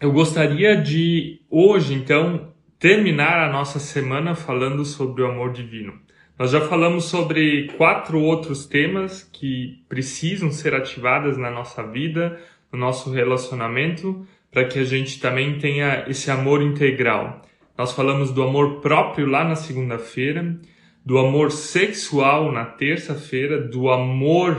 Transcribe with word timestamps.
eu 0.00 0.10
gostaria 0.10 0.74
de 0.80 1.42
hoje, 1.50 1.92
então, 1.92 2.54
terminar 2.78 3.38
a 3.38 3.52
nossa 3.52 3.78
semana 3.78 4.34
falando 4.34 4.82
sobre 4.82 5.22
o 5.22 5.26
amor 5.26 5.52
divino. 5.52 5.92
Nós 6.38 6.52
já 6.52 6.60
falamos 6.62 7.04
sobre 7.04 7.68
quatro 7.76 8.18
outros 8.18 8.64
temas 8.64 9.28
que 9.30 9.84
precisam 9.90 10.50
ser 10.50 10.74
ativados 10.74 11.36
na 11.36 11.50
nossa 11.50 11.82
vida, 11.82 12.40
no 12.72 12.78
nosso 12.78 13.12
relacionamento, 13.12 14.26
para 14.50 14.64
que 14.64 14.78
a 14.78 14.84
gente 14.84 15.20
também 15.20 15.58
tenha 15.58 16.06
esse 16.08 16.30
amor 16.30 16.62
integral. 16.62 17.42
Nós 17.76 17.92
falamos 17.92 18.32
do 18.32 18.42
amor 18.42 18.80
próprio 18.80 19.26
lá 19.26 19.44
na 19.44 19.54
segunda-feira, 19.54 20.58
do 21.04 21.18
amor 21.18 21.50
sexual 21.50 22.50
na 22.50 22.64
terça-feira, 22.64 23.60
do 23.60 23.90
amor 23.90 24.56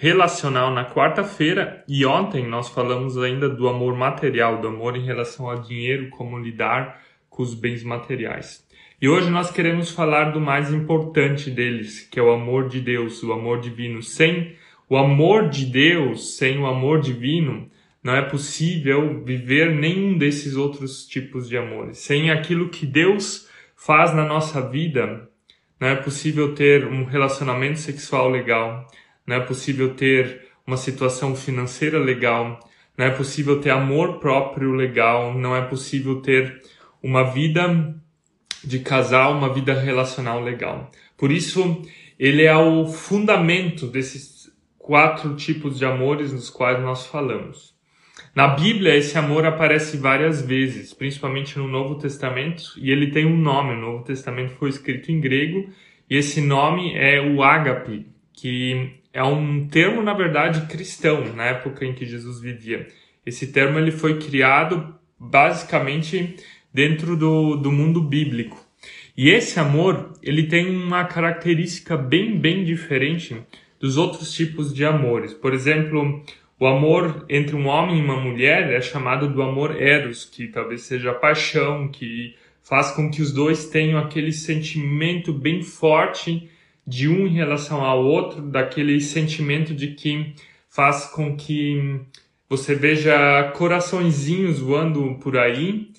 relacional 0.00 0.72
na 0.72 0.88
quarta-feira 0.88 1.82
e 1.88 2.06
ontem 2.06 2.46
nós 2.46 2.68
falamos 2.68 3.18
ainda 3.18 3.48
do 3.48 3.68
amor 3.68 3.96
material, 3.96 4.60
do 4.60 4.68
amor 4.68 4.96
em 4.96 5.04
relação 5.04 5.50
ao 5.50 5.60
dinheiro, 5.60 6.08
como 6.10 6.38
lidar 6.38 7.02
com 7.28 7.42
os 7.42 7.52
bens 7.52 7.82
materiais. 7.82 8.64
E 9.02 9.08
hoje 9.08 9.28
nós 9.28 9.50
queremos 9.50 9.90
falar 9.90 10.30
do 10.30 10.40
mais 10.40 10.72
importante 10.72 11.50
deles, 11.50 12.00
que 12.08 12.18
é 12.18 12.22
o 12.22 12.30
amor 12.30 12.68
de 12.68 12.80
Deus, 12.80 13.24
o 13.24 13.32
amor 13.32 13.60
divino. 13.60 14.00
Sem 14.00 14.54
o 14.88 14.96
amor 14.96 15.48
de 15.48 15.66
Deus, 15.66 16.36
sem 16.36 16.60
o 16.60 16.66
amor 16.66 17.00
divino, 17.00 17.68
não 18.00 18.14
é 18.14 18.22
possível 18.22 19.24
viver 19.24 19.74
nenhum 19.74 20.16
desses 20.16 20.54
outros 20.54 21.06
tipos 21.08 21.48
de 21.48 21.56
amores. 21.58 21.98
Sem 21.98 22.30
aquilo 22.30 22.68
que 22.68 22.86
Deus 22.86 23.48
faz 23.74 24.14
na 24.14 24.24
nossa 24.24 24.60
vida, 24.60 25.28
não 25.80 25.88
é 25.88 25.96
possível 25.96 26.54
ter 26.54 26.86
um 26.86 27.04
relacionamento 27.04 27.80
sexual 27.80 28.28
legal 28.28 28.86
não 29.28 29.36
é 29.36 29.40
possível 29.40 29.94
ter 29.94 30.48
uma 30.66 30.78
situação 30.78 31.36
financeira 31.36 31.98
legal, 31.98 32.58
não 32.96 33.04
é 33.04 33.10
possível 33.10 33.60
ter 33.60 33.68
amor 33.68 34.18
próprio 34.18 34.72
legal, 34.72 35.34
não 35.38 35.54
é 35.54 35.60
possível 35.60 36.22
ter 36.22 36.62
uma 37.02 37.22
vida 37.22 37.94
de 38.64 38.78
casal, 38.78 39.34
uma 39.34 39.52
vida 39.52 39.74
relacional 39.74 40.42
legal. 40.42 40.90
Por 41.14 41.30
isso, 41.30 41.82
ele 42.18 42.44
é 42.44 42.56
o 42.56 42.86
fundamento 42.86 43.86
desses 43.86 44.50
quatro 44.78 45.36
tipos 45.36 45.78
de 45.78 45.84
amores 45.84 46.32
dos 46.32 46.48
quais 46.48 46.80
nós 46.80 47.06
falamos. 47.06 47.76
Na 48.34 48.48
Bíblia, 48.48 48.96
esse 48.96 49.18
amor 49.18 49.44
aparece 49.44 49.98
várias 49.98 50.40
vezes, 50.40 50.94
principalmente 50.94 51.58
no 51.58 51.68
Novo 51.68 51.96
Testamento, 51.96 52.72
e 52.78 52.90
ele 52.90 53.10
tem 53.10 53.26
um 53.26 53.36
nome. 53.36 53.74
O 53.74 53.80
Novo 53.80 54.04
Testamento 54.04 54.54
foi 54.54 54.70
escrito 54.70 55.12
em 55.12 55.20
grego, 55.20 55.68
e 56.08 56.16
esse 56.16 56.40
nome 56.40 56.94
é 56.96 57.20
o 57.20 57.42
ágape, 57.42 58.06
que 58.32 58.97
é 59.12 59.22
um 59.22 59.66
termo, 59.66 60.02
na 60.02 60.14
verdade, 60.14 60.66
cristão, 60.66 61.32
na 61.34 61.44
época 61.44 61.84
em 61.84 61.94
que 61.94 62.06
Jesus 62.06 62.40
vivia. 62.40 62.86
Esse 63.24 63.52
termo 63.52 63.78
ele 63.78 63.90
foi 63.90 64.18
criado 64.18 64.94
basicamente 65.18 66.36
dentro 66.72 67.16
do, 67.16 67.56
do 67.56 67.72
mundo 67.72 68.00
bíblico. 68.00 68.58
E 69.16 69.30
esse 69.30 69.58
amor, 69.58 70.12
ele 70.22 70.44
tem 70.44 70.70
uma 70.70 71.04
característica 71.04 71.96
bem, 71.96 72.38
bem 72.38 72.62
diferente 72.62 73.36
dos 73.80 73.96
outros 73.96 74.32
tipos 74.32 74.72
de 74.72 74.84
amores. 74.84 75.34
Por 75.34 75.52
exemplo, 75.52 76.22
o 76.60 76.66
amor 76.66 77.24
entre 77.28 77.56
um 77.56 77.66
homem 77.66 77.98
e 77.98 78.02
uma 78.02 78.20
mulher 78.20 78.72
é 78.72 78.80
chamado 78.80 79.28
do 79.28 79.42
amor 79.42 79.80
eros, 79.80 80.24
que 80.24 80.46
talvez 80.48 80.82
seja 80.82 81.12
paixão, 81.12 81.88
que 81.88 82.36
faz 82.62 82.92
com 82.92 83.10
que 83.10 83.22
os 83.22 83.32
dois 83.32 83.66
tenham 83.66 83.98
aquele 83.98 84.32
sentimento 84.32 85.32
bem 85.32 85.62
forte 85.62 86.48
de 86.88 87.06
um 87.06 87.26
em 87.26 87.34
relação 87.34 87.84
ao 87.84 88.02
outro, 88.02 88.40
daquele 88.40 88.98
sentimento 88.98 89.74
de 89.74 89.88
que 89.88 90.34
faz 90.70 91.04
com 91.04 91.36
que 91.36 92.00
você 92.48 92.74
veja 92.74 93.52
coraçõezinhos 93.54 94.58
voando 94.58 95.18
por 95.20 95.36
aí. 95.36 95.92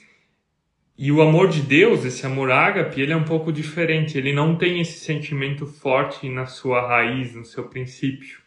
E 0.97 1.11
o 1.11 1.21
amor 1.21 1.47
de 1.47 1.61
Deus, 1.61 2.03
esse 2.03 2.25
amor 2.25 2.51
ágape, 2.51 2.99
ele 2.99 3.13
é 3.13 3.15
um 3.15 3.23
pouco 3.23 3.53
diferente. 3.53 4.17
Ele 4.17 4.33
não 4.33 4.55
tem 4.55 4.81
esse 4.81 4.99
sentimento 5.05 5.67
forte 5.67 6.27
na 6.27 6.47
sua 6.47 6.85
raiz, 6.88 7.35
no 7.35 7.45
seu 7.45 7.66
princípio. 7.66 8.39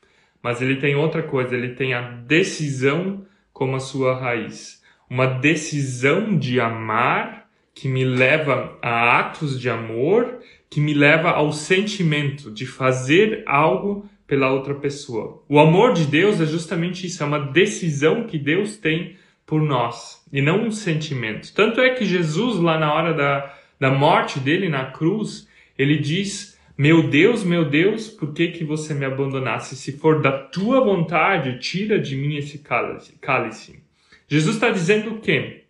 Mas 0.42 0.60
ele 0.60 0.76
tem 0.76 0.96
outra 0.96 1.22
coisa, 1.22 1.54
ele 1.54 1.76
tem 1.76 1.94
a 1.94 2.02
decisão 2.02 3.24
como 3.52 3.76
a 3.76 3.80
sua 3.80 4.18
raiz. 4.18 4.82
Uma 5.08 5.26
decisão 5.26 6.36
de 6.36 6.60
amar 6.60 7.48
que 7.72 7.86
me 7.86 8.04
leva 8.04 8.76
a 8.82 9.20
atos 9.20 9.60
de 9.60 9.70
amor 9.70 10.40
que 10.72 10.80
me 10.80 10.94
leva 10.94 11.32
ao 11.32 11.52
sentimento 11.52 12.50
de 12.50 12.64
fazer 12.64 13.42
algo 13.46 14.08
pela 14.26 14.50
outra 14.50 14.74
pessoa. 14.74 15.44
O 15.46 15.60
amor 15.60 15.92
de 15.92 16.06
Deus 16.06 16.40
é 16.40 16.46
justamente 16.46 17.06
isso, 17.06 17.22
é 17.22 17.26
uma 17.26 17.52
decisão 17.52 18.24
que 18.24 18.38
Deus 18.38 18.78
tem 18.78 19.18
por 19.44 19.60
nós 19.60 20.24
e 20.32 20.40
não 20.40 20.64
um 20.64 20.70
sentimento. 20.70 21.52
Tanto 21.52 21.78
é 21.82 21.90
que 21.90 22.06
Jesus, 22.06 22.58
lá 22.58 22.78
na 22.78 22.90
hora 22.90 23.12
da, 23.12 23.54
da 23.78 23.90
morte 23.90 24.40
dele 24.40 24.70
na 24.70 24.86
cruz, 24.86 25.46
ele 25.76 25.98
diz: 25.98 26.58
Meu 26.78 27.06
Deus, 27.06 27.44
meu 27.44 27.68
Deus, 27.68 28.08
por 28.08 28.32
que, 28.32 28.48
que 28.48 28.64
você 28.64 28.94
me 28.94 29.04
abandonasse? 29.04 29.76
Se 29.76 29.92
for 29.98 30.22
da 30.22 30.32
tua 30.32 30.82
vontade, 30.82 31.58
tira 31.58 31.98
de 31.98 32.16
mim 32.16 32.36
esse 32.36 32.60
cálice. 32.60 33.82
Jesus 34.26 34.54
está 34.54 34.70
dizendo 34.70 35.16
o 35.16 35.20
quê? 35.20 35.64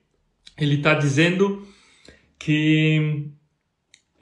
Ele 0.57 0.77
está 0.77 0.95
dizendo 0.95 1.67
que 2.39 3.33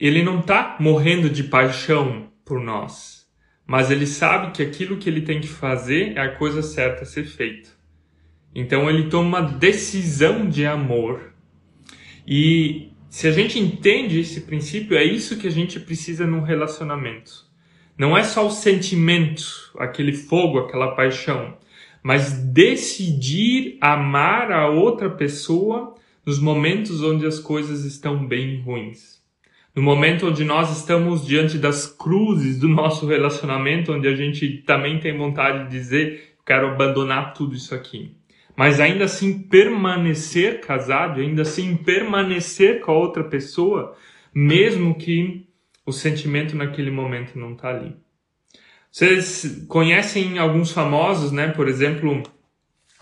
ele 0.01 0.23
não 0.23 0.39
está 0.39 0.77
morrendo 0.79 1.29
de 1.29 1.43
paixão 1.43 2.31
por 2.43 2.59
nós, 2.59 3.27
mas 3.67 3.91
ele 3.91 4.07
sabe 4.07 4.51
que 4.51 4.63
aquilo 4.63 4.97
que 4.97 5.07
ele 5.07 5.21
tem 5.21 5.39
que 5.39 5.47
fazer 5.47 6.17
é 6.17 6.21
a 6.21 6.35
coisa 6.35 6.63
certa 6.63 7.03
a 7.03 7.05
ser 7.05 7.23
feita. 7.25 7.69
Então 8.55 8.89
ele 8.89 9.09
toma 9.09 9.39
uma 9.39 9.47
decisão 9.47 10.49
de 10.49 10.65
amor. 10.65 11.35
E 12.27 12.93
se 13.11 13.27
a 13.27 13.31
gente 13.31 13.59
entende 13.59 14.19
esse 14.19 14.41
princípio, 14.41 14.97
é 14.97 15.03
isso 15.03 15.37
que 15.37 15.45
a 15.45 15.51
gente 15.51 15.79
precisa 15.79 16.25
num 16.25 16.41
relacionamento. 16.41 17.45
Não 17.95 18.17
é 18.17 18.23
só 18.23 18.47
o 18.47 18.51
sentimento, 18.51 19.71
aquele 19.77 20.13
fogo, 20.13 20.57
aquela 20.57 20.95
paixão, 20.95 21.59
mas 22.01 22.33
decidir 22.33 23.77
amar 23.79 24.51
a 24.51 24.67
outra 24.67 25.11
pessoa 25.11 25.93
nos 26.25 26.39
momentos 26.39 27.03
onde 27.03 27.27
as 27.27 27.37
coisas 27.37 27.85
estão 27.85 28.25
bem 28.25 28.63
ruins 28.63 29.20
no 29.73 29.81
momento 29.81 30.27
onde 30.27 30.43
nós 30.43 30.77
estamos 30.77 31.25
diante 31.25 31.57
das 31.57 31.87
cruzes 31.87 32.59
do 32.59 32.67
nosso 32.67 33.07
relacionamento, 33.07 33.93
onde 33.93 34.07
a 34.07 34.15
gente 34.15 34.63
também 34.65 34.99
tem 34.99 35.17
vontade 35.17 35.65
de 35.65 35.69
dizer, 35.69 36.35
quero 36.45 36.67
abandonar 36.67 37.33
tudo 37.33 37.55
isso 37.55 37.73
aqui. 37.73 38.15
Mas 38.55 38.81
ainda 38.81 39.05
assim 39.05 39.39
permanecer 39.39 40.59
casado, 40.59 41.21
ainda 41.21 41.43
assim 41.43 41.77
permanecer 41.77 42.81
com 42.81 42.91
a 42.91 42.95
outra 42.95 43.23
pessoa, 43.23 43.95
mesmo 44.33 44.93
que 44.95 45.47
o 45.85 45.93
sentimento 45.93 46.55
naquele 46.55 46.91
momento 46.91 47.39
não 47.39 47.53
está 47.53 47.69
ali. 47.69 47.95
Vocês 48.91 49.65
conhecem 49.69 50.37
alguns 50.37 50.73
famosos, 50.73 51.31
né? 51.31 51.47
Por 51.47 51.69
exemplo, 51.69 52.21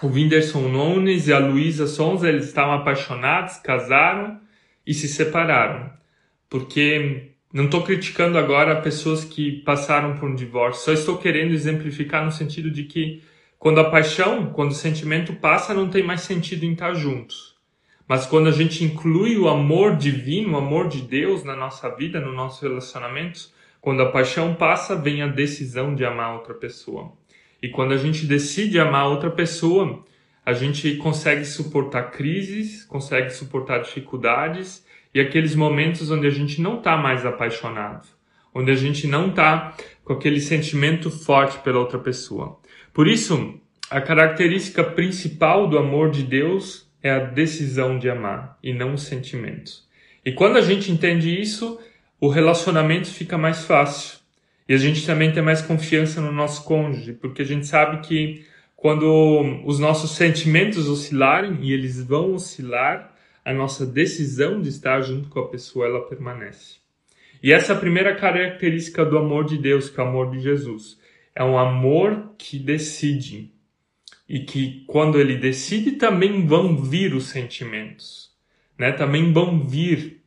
o 0.03 0.07
Whindersson 0.07 0.67
Nunes 0.67 1.27
e 1.27 1.33
a 1.33 1.39
Luísa 1.39 1.87
Sonza, 1.87 2.29
eles 2.29 2.45
estavam 2.45 2.75
apaixonados, 2.75 3.57
casaram 3.57 4.39
e 4.85 4.93
se 4.93 5.07
separaram 5.07 5.98
porque 6.49 7.33
não 7.53 7.65
estou 7.65 7.83
criticando 7.83 8.37
agora 8.37 8.81
pessoas 8.81 9.23
que 9.23 9.61
passaram 9.63 10.15
por 10.17 10.29
um 10.29 10.35
divórcio, 10.35 10.83
só 10.83 10.93
estou 10.93 11.17
querendo 11.17 11.53
exemplificar 11.53 12.25
no 12.25 12.31
sentido 12.31 12.69
de 12.71 12.83
que 12.83 13.21
quando 13.57 13.79
a 13.79 13.89
paixão, 13.89 14.51
quando 14.53 14.71
o 14.71 14.75
sentimento 14.75 15.33
passa, 15.33 15.73
não 15.73 15.89
tem 15.89 16.01
mais 16.01 16.21
sentido 16.21 16.63
em 16.63 16.73
estar 16.73 16.93
juntos. 16.93 17.55
Mas 18.07 18.25
quando 18.25 18.47
a 18.47 18.51
gente 18.51 18.83
inclui 18.83 19.37
o 19.37 19.47
amor 19.47 19.95
divino, 19.95 20.53
o 20.53 20.57
amor 20.57 20.87
de 20.87 21.01
Deus 21.01 21.43
na 21.43 21.55
nossa 21.55 21.89
vida, 21.89 22.19
no 22.19 22.33
nosso 22.33 22.67
relacionamento, 22.67 23.49
quando 23.81 24.01
a 24.01 24.11
paixão 24.11 24.55
passa, 24.55 24.95
vem 24.95 25.21
a 25.21 25.27
decisão 25.27 25.93
de 25.93 26.03
amar 26.03 26.33
outra 26.33 26.53
pessoa. 26.53 27.13
E 27.61 27.69
quando 27.69 27.93
a 27.93 27.97
gente 27.97 28.25
decide 28.25 28.79
amar 28.79 29.07
outra 29.07 29.29
pessoa, 29.29 30.03
a 30.45 30.53
gente 30.53 30.95
consegue 30.95 31.45
suportar 31.45 32.11
crises, 32.11 32.83
consegue 32.85 33.29
suportar 33.29 33.81
dificuldades 33.81 34.83
e 35.13 35.19
aqueles 35.19 35.55
momentos 35.55 36.11
onde 36.11 36.27
a 36.27 36.31
gente 36.31 36.61
não 36.61 36.77
está 36.77 36.97
mais 36.97 37.25
apaixonado, 37.25 38.07
onde 38.53 38.71
a 38.71 38.75
gente 38.75 39.07
não 39.07 39.29
está 39.29 39.75
com 40.03 40.13
aquele 40.13 40.39
sentimento 40.39 41.09
forte 41.09 41.59
pela 41.59 41.79
outra 41.79 41.99
pessoa. 41.99 42.59
Por 42.93 43.07
isso, 43.07 43.59
a 43.89 43.99
característica 44.01 44.83
principal 44.83 45.67
do 45.67 45.77
amor 45.77 46.11
de 46.11 46.23
Deus 46.23 46.89
é 47.01 47.11
a 47.11 47.19
decisão 47.19 47.97
de 47.97 48.09
amar 48.09 48.57
e 48.61 48.73
não 48.73 48.93
o 48.93 48.97
sentimento. 48.97 49.71
E 50.25 50.31
quando 50.31 50.57
a 50.57 50.61
gente 50.61 50.91
entende 50.91 51.39
isso, 51.39 51.79
o 52.19 52.27
relacionamento 52.27 53.07
fica 53.07 53.37
mais 53.37 53.63
fácil. 53.63 54.19
E 54.67 54.73
a 54.73 54.77
gente 54.77 55.05
também 55.05 55.31
tem 55.31 55.41
mais 55.41 55.61
confiança 55.61 56.21
no 56.21 56.31
nosso 56.31 56.63
cônjuge, 56.63 57.13
porque 57.13 57.41
a 57.41 57.45
gente 57.45 57.65
sabe 57.65 58.05
que 58.05 58.45
quando 58.75 59.63
os 59.65 59.79
nossos 59.79 60.11
sentimentos 60.11 60.87
oscilarem, 60.87 61.57
e 61.61 61.73
eles 61.73 62.01
vão 62.03 62.35
oscilar, 62.35 63.13
a 63.49 63.53
nossa 63.53 63.85
decisão 63.85 64.61
de 64.61 64.69
estar 64.69 65.01
junto 65.01 65.29
com 65.29 65.39
a 65.39 65.47
pessoa 65.47 65.85
ela 65.85 66.07
permanece. 66.07 66.77
E 67.41 67.51
essa 67.51 67.73
é 67.73 67.75
a 67.75 67.79
primeira 67.79 68.15
característica 68.15 69.03
do 69.05 69.17
amor 69.17 69.45
de 69.45 69.57
Deus, 69.57 69.89
que 69.89 69.99
é 69.99 70.03
o 70.03 70.07
amor 70.07 70.29
de 70.31 70.39
Jesus. 70.39 70.99
É 71.35 71.43
um 71.43 71.57
amor 71.57 72.33
que 72.37 72.59
decide. 72.59 73.51
e 74.29 74.41
que 74.41 74.83
quando 74.85 75.19
ele 75.19 75.35
decide 75.37 75.93
também 75.93 76.45
vão 76.45 76.77
vir 76.77 77.15
os 77.15 77.25
sentimentos, 77.25 78.29
né? 78.77 78.91
Também 78.91 79.33
vão 79.33 79.67
vir 79.67 80.21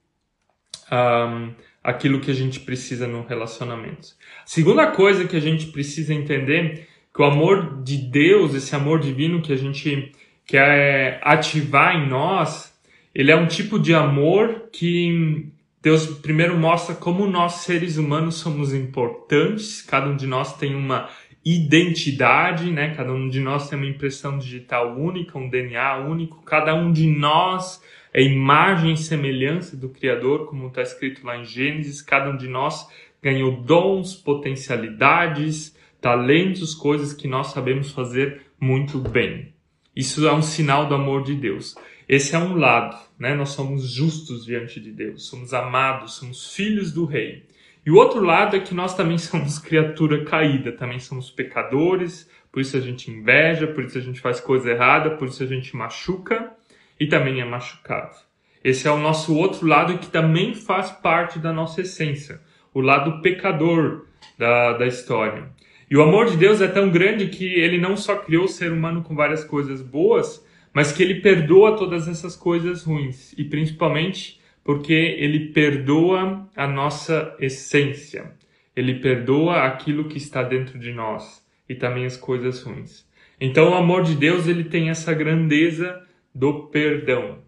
um, 0.91 1.55
aquilo 1.85 2.21
que 2.21 2.31
a 2.31 2.35
gente 2.35 2.59
precisa 2.59 3.07
no 3.07 3.25
relacionamento. 3.25 4.09
Segunda 4.45 4.91
coisa 4.91 5.25
que 5.25 5.37
a 5.37 5.41
gente 5.41 5.67
precisa 5.67 6.13
entender 6.13 6.89
que 7.15 7.23
o 7.23 7.25
amor 7.25 7.83
de 7.85 7.97
Deus, 7.99 8.55
esse 8.55 8.75
amor 8.75 8.99
divino 8.99 9.41
que 9.41 9.53
a 9.53 9.57
gente 9.57 10.11
quer 10.45 11.21
ativar 11.23 11.95
em 11.95 12.09
nós, 12.09 12.72
ele 13.15 13.31
é 13.31 13.37
um 13.37 13.47
tipo 13.47 13.79
de 13.79 13.95
amor 13.95 14.69
que 14.73 15.49
Deus 15.83 16.07
primeiro 16.07 16.57
mostra 16.57 16.95
como 16.95 17.27
nós 17.27 17.55
seres 17.55 17.97
humanos 17.97 18.37
somos 18.37 18.73
importantes, 18.73 19.83
cada 19.83 20.09
um 20.09 20.17
de 20.17 20.27
nós 20.27 20.57
tem 20.57 20.75
uma 20.75 21.09
identidade, 21.45 22.71
né? 22.71 22.95
Cada 22.95 23.13
um 23.13 23.29
de 23.29 23.41
nós 23.41 23.69
tem 23.69 23.77
uma 23.77 23.89
impressão 23.89 24.39
digital 24.39 24.97
única, 24.97 25.39
um 25.39 25.49
DNA 25.49 25.99
único. 25.99 26.43
Cada 26.43 26.75
um 26.75 26.93
de 26.93 27.07
nós 27.09 27.83
é 28.13 28.23
imagem 28.23 28.93
e 28.93 28.97
semelhança 28.97 29.77
do 29.77 29.89
Criador, 29.89 30.47
como 30.47 30.69
está 30.69 30.83
escrito 30.83 31.27
lá 31.27 31.37
em 31.37 31.45
Gênesis. 31.45 32.01
Cada 32.01 32.31
um 32.31 32.37
de 32.37 32.47
nós 32.47 32.87
ganhou 33.21 33.61
dons, 33.63 34.15
potencialidades, 34.15 35.77
talentos, 36.01 36.75
coisas 36.75 37.13
que 37.13 37.27
nós 37.27 37.49
sabemos 37.49 37.91
fazer 37.91 38.43
muito 38.61 38.99
bem. 38.99 39.53
Isso 39.95 40.27
é 40.27 40.33
um 40.33 40.43
sinal 40.43 40.87
do 40.87 40.95
amor 40.95 41.23
de 41.23 41.35
Deus. 41.35 41.75
Esse 42.09 42.35
é 42.35 42.39
um 42.39 42.57
lado, 42.57 42.97
né? 43.19 43.35
Nós 43.35 43.51
somos 43.51 43.89
justos 43.89 44.45
diante 44.45 44.81
de 44.81 44.91
Deus, 44.91 45.27
somos 45.27 45.55
amados, 45.55 46.15
somos 46.15 46.55
filhos 46.55 46.93
do 46.93 47.05
Rei. 47.05 47.47
E 47.85 47.91
o 47.91 47.97
outro 47.97 48.23
lado 48.23 48.57
é 48.57 48.61
que 48.61 48.75
nós 48.75 48.95
também 48.95 49.19
somos 49.19 49.59
criatura 49.59 50.25
caída, 50.25 50.73
também 50.73 50.99
somos 50.99 51.31
pecadores, 51.31 52.29
por 52.51 52.61
isso 52.61 52.77
a 52.77 52.81
gente 52.81 53.11
inveja, 53.11 53.67
por 53.67 53.85
isso 53.85 53.99
a 53.99 54.01
gente 54.01 54.21
faz 54.21 54.41
coisa 54.41 54.71
errada, 54.71 55.11
por 55.11 55.29
isso 55.29 55.43
a 55.43 55.47
gente 55.47 55.75
machuca 55.77 56.53
e 56.99 57.07
também 57.07 57.41
é 57.41 57.45
machucado. 57.45 58.17
Esse 58.63 58.87
é 58.87 58.91
o 58.91 58.99
nosso 58.99 59.37
outro 59.37 59.67
lado 59.67 59.99
que 59.99 60.07
também 60.07 60.55
faz 60.55 60.91
parte 60.91 61.39
da 61.39 61.53
nossa 61.53 61.81
essência, 61.81 62.41
o 62.73 62.81
lado 62.81 63.21
pecador 63.21 64.07
da, 64.39 64.75
da 64.75 64.87
história. 64.87 65.51
E 65.91 65.97
o 65.97 66.03
amor 66.03 66.27
de 66.27 66.37
Deus 66.37 66.61
é 66.61 66.69
tão 66.69 66.91
grande 66.91 67.27
que 67.27 67.45
ele 67.45 67.79
não 67.79 67.97
só 67.97 68.17
criou 68.17 68.45
o 68.45 68.49
ser 68.49 68.73
humano 68.73 69.03
com 69.03 69.15
várias 69.15 69.45
coisas 69.45 69.83
boas, 69.83 70.47
mas 70.73 70.93
que 70.93 71.03
ele 71.03 71.21
perdoa 71.21 71.77
todas 71.77 72.09
essas 72.09 72.35
coisas 72.35 72.85
ruins 72.85 73.33
e 73.37 73.45
principalmente 73.45 74.41
porque 74.65 74.93
ele 74.93 75.53
perdoa 75.53 76.49
a 76.57 76.67
nossa 76.67 77.37
essência. 77.39 78.33
Ele 78.75 79.01
perdoa 79.01 79.65
aquilo 79.65 80.09
que 80.09 80.17
está 80.17 80.43
dentro 80.43 80.79
de 80.79 80.93
nós 80.93 81.45
e 81.69 81.75
também 81.75 82.07
as 82.07 82.17
coisas 82.17 82.63
ruins. 82.63 83.07
Então 83.41 83.71
o 83.71 83.75
amor 83.75 84.03
de 84.03 84.15
Deus 84.15 84.47
ele 84.47 84.65
tem 84.65 84.89
essa 84.89 85.13
grandeza 85.13 86.01
do 86.35 86.69
perdão. 86.69 87.39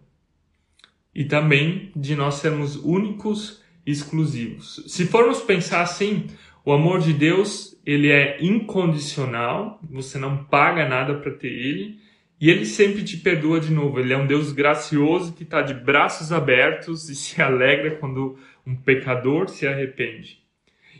E 1.13 1.23
também 1.23 1.91
de 1.95 2.15
nós 2.15 2.35
sermos 2.35 2.75
únicos 2.75 3.63
e 3.85 3.91
exclusivos. 3.91 4.83
Se 4.87 5.05
formos 5.05 5.41
pensar 5.41 5.81
assim, 5.81 6.27
o 6.65 6.73
amor 6.73 6.99
de 6.99 7.13
Deus, 7.13 7.79
ele 7.85 8.11
é 8.11 8.43
incondicional, 8.43 9.79
você 9.89 10.17
não 10.17 10.43
paga 10.43 10.89
nada 10.89 11.13
para 11.13 11.31
ter 11.31 11.47
ele, 11.47 11.99
e 12.39 12.49
ele 12.49 12.65
sempre 12.65 13.03
te 13.03 13.17
perdoa 13.17 13.59
de 13.59 13.71
novo. 13.71 13.99
Ele 13.99 14.13
é 14.13 14.17
um 14.17 14.27
Deus 14.27 14.51
gracioso 14.51 15.33
que 15.33 15.43
está 15.43 15.61
de 15.61 15.73
braços 15.73 16.31
abertos 16.31 17.09
e 17.09 17.15
se 17.15 17.41
alegra 17.41 17.91
quando 17.95 18.37
um 18.65 18.75
pecador 18.75 19.47
se 19.47 19.67
arrepende. 19.67 20.43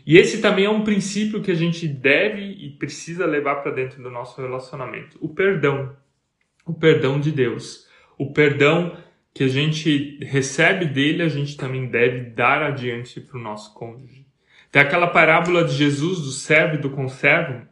E 0.06 0.16
esse 0.16 0.40
também 0.40 0.64
é 0.64 0.70
um 0.70 0.84
princípio 0.84 1.42
que 1.42 1.50
a 1.50 1.54
gente 1.54 1.86
deve 1.86 2.42
e 2.42 2.70
precisa 2.70 3.26
levar 3.26 3.56
para 3.56 3.72
dentro 3.72 4.02
do 4.02 4.10
nosso 4.10 4.40
relacionamento: 4.40 5.18
o 5.20 5.28
perdão. 5.28 5.94
O 6.64 6.72
perdão 6.72 7.20
de 7.20 7.30
Deus. 7.30 7.86
O 8.16 8.32
perdão 8.32 8.96
que 9.34 9.44
a 9.44 9.48
gente 9.48 10.18
recebe 10.22 10.86
dele, 10.86 11.22
a 11.22 11.28
gente 11.28 11.56
também 11.56 11.86
deve 11.86 12.30
dar 12.30 12.62
adiante 12.62 13.20
para 13.20 13.36
o 13.36 13.42
nosso 13.42 13.74
cônjuge. 13.74 14.24
Tem 14.72 14.80
aquela 14.80 15.06
parábola 15.08 15.64
de 15.64 15.74
Jesus, 15.74 16.20
do 16.20 16.30
servo 16.30 16.76
e 16.76 16.78
do 16.78 16.90
conservo, 16.90 17.66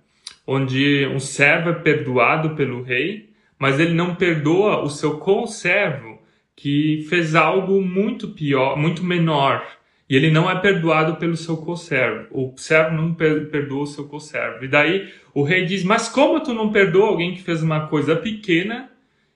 onde 0.46 1.06
um 1.06 1.19
servo 1.19 1.70
é 1.70 1.72
perdoado 1.72 2.55
pelo 2.55 2.82
rei 2.82 3.33
mas 3.64 3.81
ele 3.81 3.94
não 3.94 4.14
perdoa 4.14 4.82
o 4.82 4.90
seu 4.90 5.16
conservo 5.16 6.19
que 6.55 7.06
fez 7.08 7.34
algo 7.34 7.81
muito 7.81 8.28
pior, 8.28 8.76
muito 8.76 9.02
menor. 9.02 9.66
E 10.06 10.14
ele 10.14 10.31
não 10.31 10.50
é 10.50 10.61
perdoado 10.61 11.16
pelo 11.16 11.34
seu 11.34 11.56
conservo. 11.56 12.26
O 12.31 12.52
servo 12.58 12.94
não 12.94 13.14
perdoa 13.14 13.84
o 13.84 13.87
seu 13.87 14.05
conservo. 14.05 14.66
E 14.66 14.69
daí 14.69 15.11
o 15.32 15.43
rei 15.43 15.64
diz: 15.64 15.82
Mas 15.82 16.11
como 16.11 16.43
tu 16.43 16.52
não 16.52 16.70
perdoa 16.70 17.08
alguém 17.08 17.32
que 17.32 17.40
fez 17.40 17.62
uma 17.62 17.87
coisa 17.87 18.14
pequena 18.14 18.90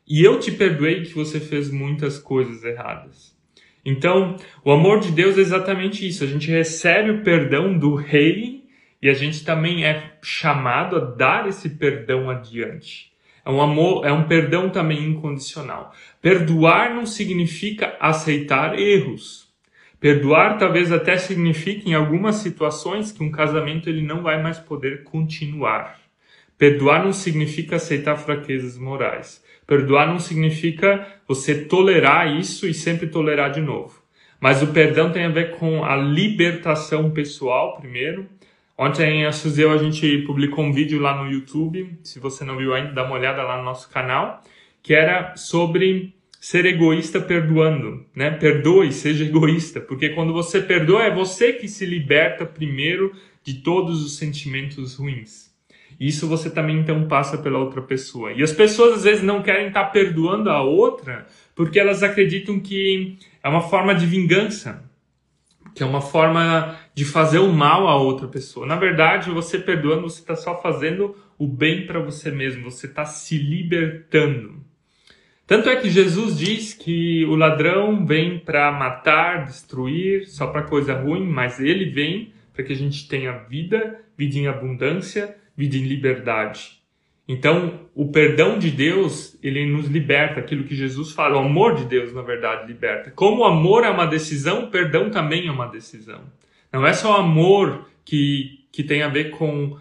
e 0.06 0.22
eu 0.22 0.38
te 0.38 0.52
perdoei 0.52 1.04
que 1.04 1.14
você 1.14 1.40
fez 1.40 1.70
muitas 1.70 2.18
coisas 2.18 2.62
erradas? 2.62 3.34
Então, 3.82 4.36
o 4.62 4.70
amor 4.70 5.00
de 5.00 5.10
Deus 5.10 5.38
é 5.38 5.40
exatamente 5.40 6.06
isso. 6.06 6.22
A 6.22 6.26
gente 6.26 6.50
recebe 6.50 7.12
o 7.12 7.22
perdão 7.22 7.78
do 7.78 7.94
rei 7.94 8.64
e 9.00 9.08
a 9.08 9.14
gente 9.14 9.42
também 9.42 9.86
é 9.86 10.18
chamado 10.20 10.96
a 10.96 11.00
dar 11.00 11.48
esse 11.48 11.70
perdão 11.70 12.28
adiante. 12.28 13.07
É 13.48 13.50
um 13.50 13.62
amor, 13.62 14.04
é 14.04 14.12
um 14.12 14.24
perdão 14.24 14.68
também 14.68 15.02
incondicional. 15.02 15.94
Perdoar 16.20 16.94
não 16.94 17.06
significa 17.06 17.96
aceitar 17.98 18.78
erros. 18.78 19.48
Perdoar 19.98 20.58
talvez 20.58 20.92
até 20.92 21.16
signifique 21.16 21.88
em 21.88 21.94
algumas 21.94 22.36
situações 22.36 23.10
que 23.10 23.24
um 23.24 23.30
casamento 23.30 23.88
ele 23.88 24.02
não 24.02 24.22
vai 24.22 24.42
mais 24.42 24.58
poder 24.58 25.02
continuar. 25.02 25.98
Perdoar 26.58 27.02
não 27.02 27.10
significa 27.10 27.76
aceitar 27.76 28.16
fraquezas 28.16 28.76
morais. 28.76 29.42
Perdoar 29.66 30.08
não 30.08 30.18
significa 30.18 31.06
você 31.26 31.64
tolerar 31.64 32.36
isso 32.36 32.66
e 32.66 32.74
sempre 32.74 33.06
tolerar 33.06 33.50
de 33.50 33.62
novo. 33.62 34.02
Mas 34.38 34.62
o 34.62 34.74
perdão 34.74 35.10
tem 35.10 35.24
a 35.24 35.30
ver 35.30 35.56
com 35.56 35.86
a 35.86 35.96
libertação 35.96 37.10
pessoal, 37.12 37.78
primeiro, 37.78 38.28
Ontem, 38.80 39.26
a 39.26 39.32
Suzeu, 39.32 39.72
a 39.72 39.78
gente 39.78 40.18
publicou 40.18 40.64
um 40.64 40.72
vídeo 40.72 41.00
lá 41.00 41.20
no 41.20 41.28
YouTube, 41.28 41.98
se 42.04 42.20
você 42.20 42.44
não 42.44 42.56
viu 42.56 42.72
ainda, 42.72 42.92
dá 42.92 43.04
uma 43.04 43.16
olhada 43.16 43.42
lá 43.42 43.58
no 43.58 43.64
nosso 43.64 43.90
canal, 43.90 44.40
que 44.80 44.94
era 44.94 45.34
sobre 45.34 46.14
ser 46.40 46.64
egoísta 46.64 47.20
perdoando, 47.20 48.06
né? 48.14 48.30
Perdoe, 48.30 48.92
seja 48.92 49.24
egoísta, 49.24 49.80
porque 49.80 50.10
quando 50.10 50.32
você 50.32 50.60
perdoa 50.60 51.02
é 51.02 51.12
você 51.12 51.52
que 51.52 51.66
se 51.66 51.84
liberta 51.84 52.46
primeiro 52.46 53.12
de 53.42 53.54
todos 53.54 54.00
os 54.00 54.16
sentimentos 54.16 54.94
ruins. 54.94 55.52
Isso 55.98 56.28
você 56.28 56.48
também 56.48 56.78
então 56.78 57.08
passa 57.08 57.36
pela 57.36 57.58
outra 57.58 57.82
pessoa. 57.82 58.30
E 58.30 58.44
as 58.44 58.52
pessoas 58.52 58.98
às 58.98 59.02
vezes 59.02 59.24
não 59.24 59.42
querem 59.42 59.66
estar 59.66 59.86
perdoando 59.86 60.50
a 60.50 60.62
outra 60.62 61.26
porque 61.52 61.80
elas 61.80 62.04
acreditam 62.04 62.60
que 62.60 63.18
é 63.42 63.48
uma 63.48 63.62
forma 63.62 63.92
de 63.92 64.06
vingança 64.06 64.88
que 65.78 65.82
é 65.84 65.86
uma 65.86 66.00
forma 66.00 66.76
de 66.98 67.04
fazer 67.04 67.38
o 67.38 67.52
mal 67.52 67.86
a 67.86 67.94
outra 67.94 68.26
pessoa. 68.26 68.66
Na 68.66 68.74
verdade, 68.74 69.30
você 69.30 69.56
perdoando, 69.56 70.10
você 70.10 70.18
está 70.18 70.34
só 70.34 70.60
fazendo 70.60 71.14
o 71.38 71.46
bem 71.46 71.86
para 71.86 72.00
você 72.00 72.28
mesmo, 72.28 72.68
você 72.68 72.86
está 72.86 73.04
se 73.04 73.38
libertando. 73.38 74.56
Tanto 75.46 75.70
é 75.70 75.76
que 75.76 75.88
Jesus 75.88 76.36
diz 76.36 76.74
que 76.74 77.24
o 77.26 77.36
ladrão 77.36 78.04
vem 78.04 78.40
para 78.40 78.72
matar, 78.72 79.44
destruir, 79.44 80.26
só 80.26 80.48
para 80.48 80.64
coisa 80.64 80.92
ruim, 80.92 81.24
mas 81.24 81.60
ele 81.60 81.84
vem 81.84 82.32
para 82.52 82.64
que 82.64 82.72
a 82.72 82.76
gente 82.76 83.06
tenha 83.06 83.30
vida, 83.48 84.00
vida 84.16 84.36
em 84.36 84.48
abundância, 84.48 85.36
vida 85.56 85.76
em 85.76 85.84
liberdade. 85.84 86.82
Então, 87.28 87.82
o 87.94 88.10
perdão 88.10 88.58
de 88.58 88.72
Deus, 88.72 89.38
ele 89.40 89.64
nos 89.66 89.86
liberta, 89.86 90.40
aquilo 90.40 90.64
que 90.64 90.74
Jesus 90.74 91.12
fala, 91.12 91.36
o 91.36 91.46
amor 91.46 91.76
de 91.76 91.84
Deus, 91.84 92.12
na 92.12 92.22
verdade, 92.22 92.66
liberta. 92.66 93.12
Como 93.12 93.42
o 93.42 93.44
amor 93.44 93.84
é 93.84 93.88
uma 93.88 94.04
decisão, 94.04 94.64
o 94.64 94.70
perdão 94.72 95.10
também 95.10 95.46
é 95.46 95.52
uma 95.52 95.68
decisão. 95.68 96.22
Não 96.72 96.86
é 96.86 96.92
só 96.92 97.16
amor 97.16 97.88
que, 98.04 98.66
que 98.72 98.82
tem 98.82 99.02
a 99.02 99.08
ver 99.08 99.30
com 99.30 99.78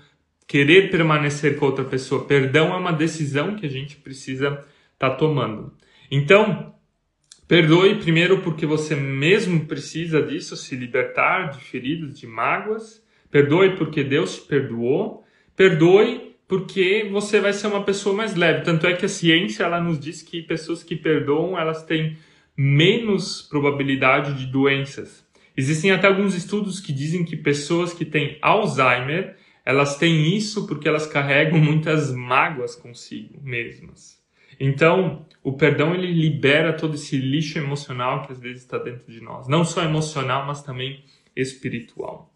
querer 0.47 0.89
permanecer 0.89 1.57
com 1.57 1.65
outra 1.65 1.83
pessoa. 1.83 2.25
Perdão 2.25 2.73
é 2.73 2.77
uma 2.77 2.93
decisão 2.93 3.55
que 3.55 3.65
a 3.65 3.69
gente 3.69 3.97
precisa 3.97 4.47
estar 4.93 5.09
tá 5.09 5.15
tomando. 5.15 5.73
Então, 6.09 6.73
perdoe 7.47 7.95
primeiro 7.95 8.41
porque 8.41 8.65
você 8.65 8.95
mesmo 8.95 9.65
precisa 9.65 10.21
disso, 10.21 10.55
se 10.55 10.75
libertar 10.75 11.51
de 11.51 11.59
feridas, 11.59 12.17
de 12.17 12.25
mágoas. 12.25 13.05
Perdoe 13.29 13.75
porque 13.75 14.03
Deus 14.03 14.37
te 14.37 14.47
perdoou. 14.47 15.25
Perdoe 15.55 16.35
porque 16.47 17.09
você 17.11 17.41
vai 17.41 17.51
ser 17.51 17.67
uma 17.67 17.83
pessoa 17.83 18.15
mais 18.15 18.35
leve. 18.35 18.63
Tanto 18.63 18.87
é 18.87 18.93
que 18.93 19.05
a 19.05 19.09
ciência 19.09 19.65
ela 19.65 19.81
nos 19.81 19.99
diz 19.99 20.21
que 20.21 20.41
pessoas 20.41 20.81
que 20.81 20.95
perdoam 20.95 21.59
elas 21.59 21.83
têm 21.83 22.17
menos 22.55 23.41
probabilidade 23.41 24.33
de 24.33 24.45
doenças. 24.45 25.26
Existem 25.57 25.91
até 25.91 26.07
alguns 26.07 26.35
estudos 26.35 26.79
que 26.79 26.93
dizem 26.93 27.25
que 27.25 27.35
pessoas 27.35 27.93
que 27.93 28.05
têm 28.05 28.37
Alzheimer 28.41 29.35
elas 29.65 29.97
têm 29.97 30.33
isso 30.33 30.65
porque 30.65 30.87
elas 30.87 31.05
carregam 31.05 31.59
muitas 31.59 32.13
mágoas 32.13 32.73
consigo 32.73 33.37
mesmas. 33.43 34.17
Então, 34.57 35.25
o 35.43 35.53
perdão 35.53 35.93
ele 35.93 36.07
libera 36.07 36.71
todo 36.71 36.95
esse 36.95 37.17
lixo 37.17 37.59
emocional 37.59 38.21
que 38.21 38.31
às 38.31 38.39
vezes 38.39 38.63
está 38.63 38.77
dentro 38.77 39.11
de 39.11 39.19
nós, 39.19 39.49
não 39.49 39.65
só 39.65 39.83
emocional, 39.83 40.45
mas 40.47 40.63
também 40.63 41.03
espiritual. 41.35 42.33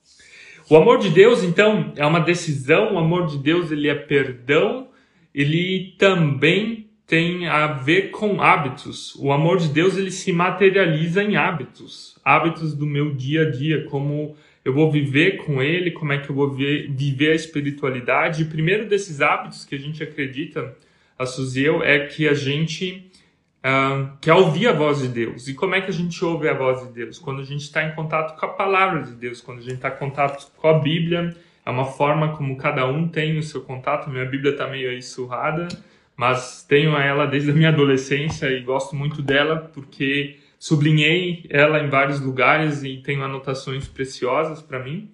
O 0.70 0.76
amor 0.76 1.00
de 1.00 1.10
Deus, 1.10 1.42
então, 1.42 1.94
é 1.96 2.06
uma 2.06 2.20
decisão. 2.20 2.96
O 2.96 2.98
amor 2.98 3.28
de 3.28 3.38
Deus, 3.38 3.72
ele 3.72 3.88
é 3.88 3.96
perdão 3.96 4.92
ele 5.34 5.96
também 5.98 6.90
tem 7.12 7.46
a 7.46 7.68
ver 7.68 8.10
com 8.12 8.42
hábitos. 8.42 9.14
O 9.16 9.34
amor 9.34 9.58
de 9.58 9.68
Deus 9.68 9.98
ele 9.98 10.12
se 10.12 10.32
materializa 10.32 11.22
em 11.22 11.36
hábitos, 11.36 12.18
hábitos 12.24 12.74
do 12.74 12.86
meu 12.86 13.14
dia 13.14 13.42
a 13.42 13.52
dia, 13.52 13.84
como 13.84 14.34
eu 14.64 14.74
vou 14.74 14.90
viver 14.90 15.36
com 15.44 15.62
ele, 15.62 15.92
como 15.92 16.14
é 16.14 16.20
que 16.20 16.30
eu 16.30 16.36
vou 16.38 16.50
viver 16.50 17.34
a 17.34 17.36
espiritualidade. 17.36 18.44
E 18.44 18.46
primeiro 18.46 18.88
desses 18.88 19.20
hábitos 19.20 19.66
que 19.66 19.76
a 19.76 19.78
gente 19.78 20.02
acredita, 20.02 20.74
a 21.20 21.26
Suzy 21.26 21.64
eu, 21.66 21.84
é 21.84 22.00
que 22.08 22.30
a 22.30 22.34
gente 22.34 23.12
uh, 23.58 24.18
quer 24.22 24.34
ouvir 24.36 24.70
a 24.70 24.72
voz 24.72 25.02
de 25.02 25.10
Deus. 25.10 25.50
E 25.50 25.54
como 25.54 25.76
é 25.76 25.82
que 25.82 25.90
a 25.90 25.94
gente 25.94 26.24
ouve 26.24 26.48
a 26.48 26.54
voz 26.54 26.88
de 26.88 26.94
Deus? 26.94 27.20
Quando 27.20 27.42
a 27.42 27.46
gente 27.46 27.64
está 27.64 27.84
em 27.84 27.94
contato 27.94 28.40
com 28.40 28.46
a 28.46 28.50
palavra 28.50 29.04
de 29.04 29.12
Deus, 29.12 29.42
quando 29.42 29.58
a 29.58 29.64
gente 29.64 29.76
está 29.76 29.90
em 29.90 29.98
contato 29.98 30.50
com 30.56 30.68
a 30.70 30.80
Bíblia, 30.80 31.36
é 31.66 31.70
uma 31.70 31.84
forma 31.84 32.38
como 32.38 32.56
cada 32.56 32.88
um 32.88 33.06
tem 33.06 33.38
o 33.38 33.44
seu 33.44 33.60
contato. 33.60 34.10
Minha 34.10 34.24
Bíblia 34.24 34.54
está 34.54 34.66
meio 34.66 34.90
aí 34.90 35.02
surrada, 35.02 35.68
mas 36.22 36.62
tenho 36.62 36.96
ela 36.96 37.26
desde 37.26 37.50
a 37.50 37.54
minha 37.56 37.70
adolescência 37.70 38.46
e 38.46 38.62
gosto 38.62 38.96
muito 38.96 39.24
dela 39.24 39.72
porque 39.74 40.38
sublinhei 40.60 41.48
ela 41.50 41.80
em 41.80 41.90
vários 41.90 42.22
lugares 42.22 42.84
e 42.84 42.98
tenho 42.98 43.24
anotações 43.24 43.88
preciosas 43.88 44.62
para 44.62 44.84
mim. 44.84 45.10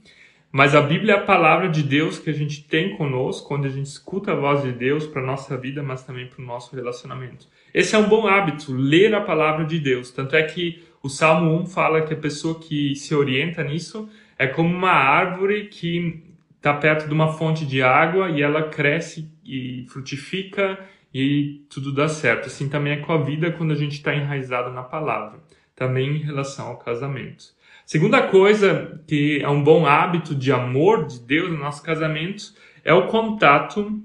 Mas 0.51 0.75
a 0.75 0.81
Bíblia 0.81 1.13
é 1.13 1.17
a 1.17 1.21
palavra 1.21 1.69
de 1.69 1.81
Deus 1.81 2.19
que 2.19 2.29
a 2.29 2.33
gente 2.33 2.61
tem 2.61 2.97
conosco, 2.97 3.47
quando 3.47 3.67
a 3.67 3.69
gente 3.69 3.85
escuta 3.85 4.33
a 4.33 4.35
voz 4.35 4.63
de 4.63 4.73
Deus 4.73 5.07
para 5.07 5.21
nossa 5.21 5.55
vida, 5.55 5.81
mas 5.81 6.03
também 6.03 6.27
para 6.27 6.43
o 6.43 6.45
nosso 6.45 6.75
relacionamento. 6.75 7.47
Esse 7.73 7.95
é 7.95 7.97
um 7.97 8.09
bom 8.09 8.27
hábito, 8.27 8.73
ler 8.73 9.15
a 9.15 9.21
palavra 9.21 9.63
de 9.63 9.79
Deus. 9.79 10.11
Tanto 10.11 10.35
é 10.35 10.43
que 10.43 10.83
o 11.01 11.07
Salmo 11.07 11.57
1 11.61 11.67
fala 11.67 12.01
que 12.01 12.13
a 12.13 12.17
pessoa 12.17 12.59
que 12.59 12.97
se 12.97 13.15
orienta 13.15 13.63
nisso 13.63 14.09
é 14.37 14.45
como 14.45 14.75
uma 14.75 14.91
árvore 14.91 15.67
que 15.67 16.21
está 16.57 16.73
perto 16.73 17.07
de 17.07 17.13
uma 17.13 17.31
fonte 17.31 17.65
de 17.65 17.81
água 17.81 18.29
e 18.29 18.41
ela 18.41 18.63
cresce 18.63 19.31
e 19.45 19.85
frutifica 19.87 20.77
e 21.13 21.65
tudo 21.69 21.93
dá 21.93 22.07
certo. 22.07 22.47
Assim 22.47 22.69
também 22.69 22.93
é 22.93 22.97
com 22.97 23.13
a 23.13 23.21
vida 23.21 23.51
quando 23.51 23.71
a 23.71 23.75
gente 23.75 23.93
está 23.93 24.13
enraizado 24.13 24.71
na 24.71 24.83
palavra, 24.83 25.39
também 25.75 26.17
em 26.17 26.23
relação 26.23 26.67
ao 26.67 26.77
casamento. 26.77 27.45
Segunda 27.85 28.27
coisa 28.27 29.01
que 29.07 29.41
é 29.41 29.49
um 29.49 29.63
bom 29.63 29.85
hábito 29.85 30.35
de 30.35 30.51
amor 30.51 31.07
de 31.07 31.19
Deus 31.19 31.49
no 31.49 31.57
nosso 31.57 31.81
casamento 31.81 32.53
é 32.83 32.93
o 32.93 33.07
contato 33.07 34.01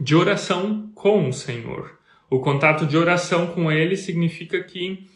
de 0.00 0.14
oração 0.14 0.90
com 0.94 1.28
o 1.28 1.32
Senhor. 1.32 1.98
O 2.30 2.40
contato 2.40 2.86
de 2.86 2.96
oração 2.96 3.48
com 3.48 3.70
Ele 3.70 3.96
significa 3.96 4.62
que 4.62 5.06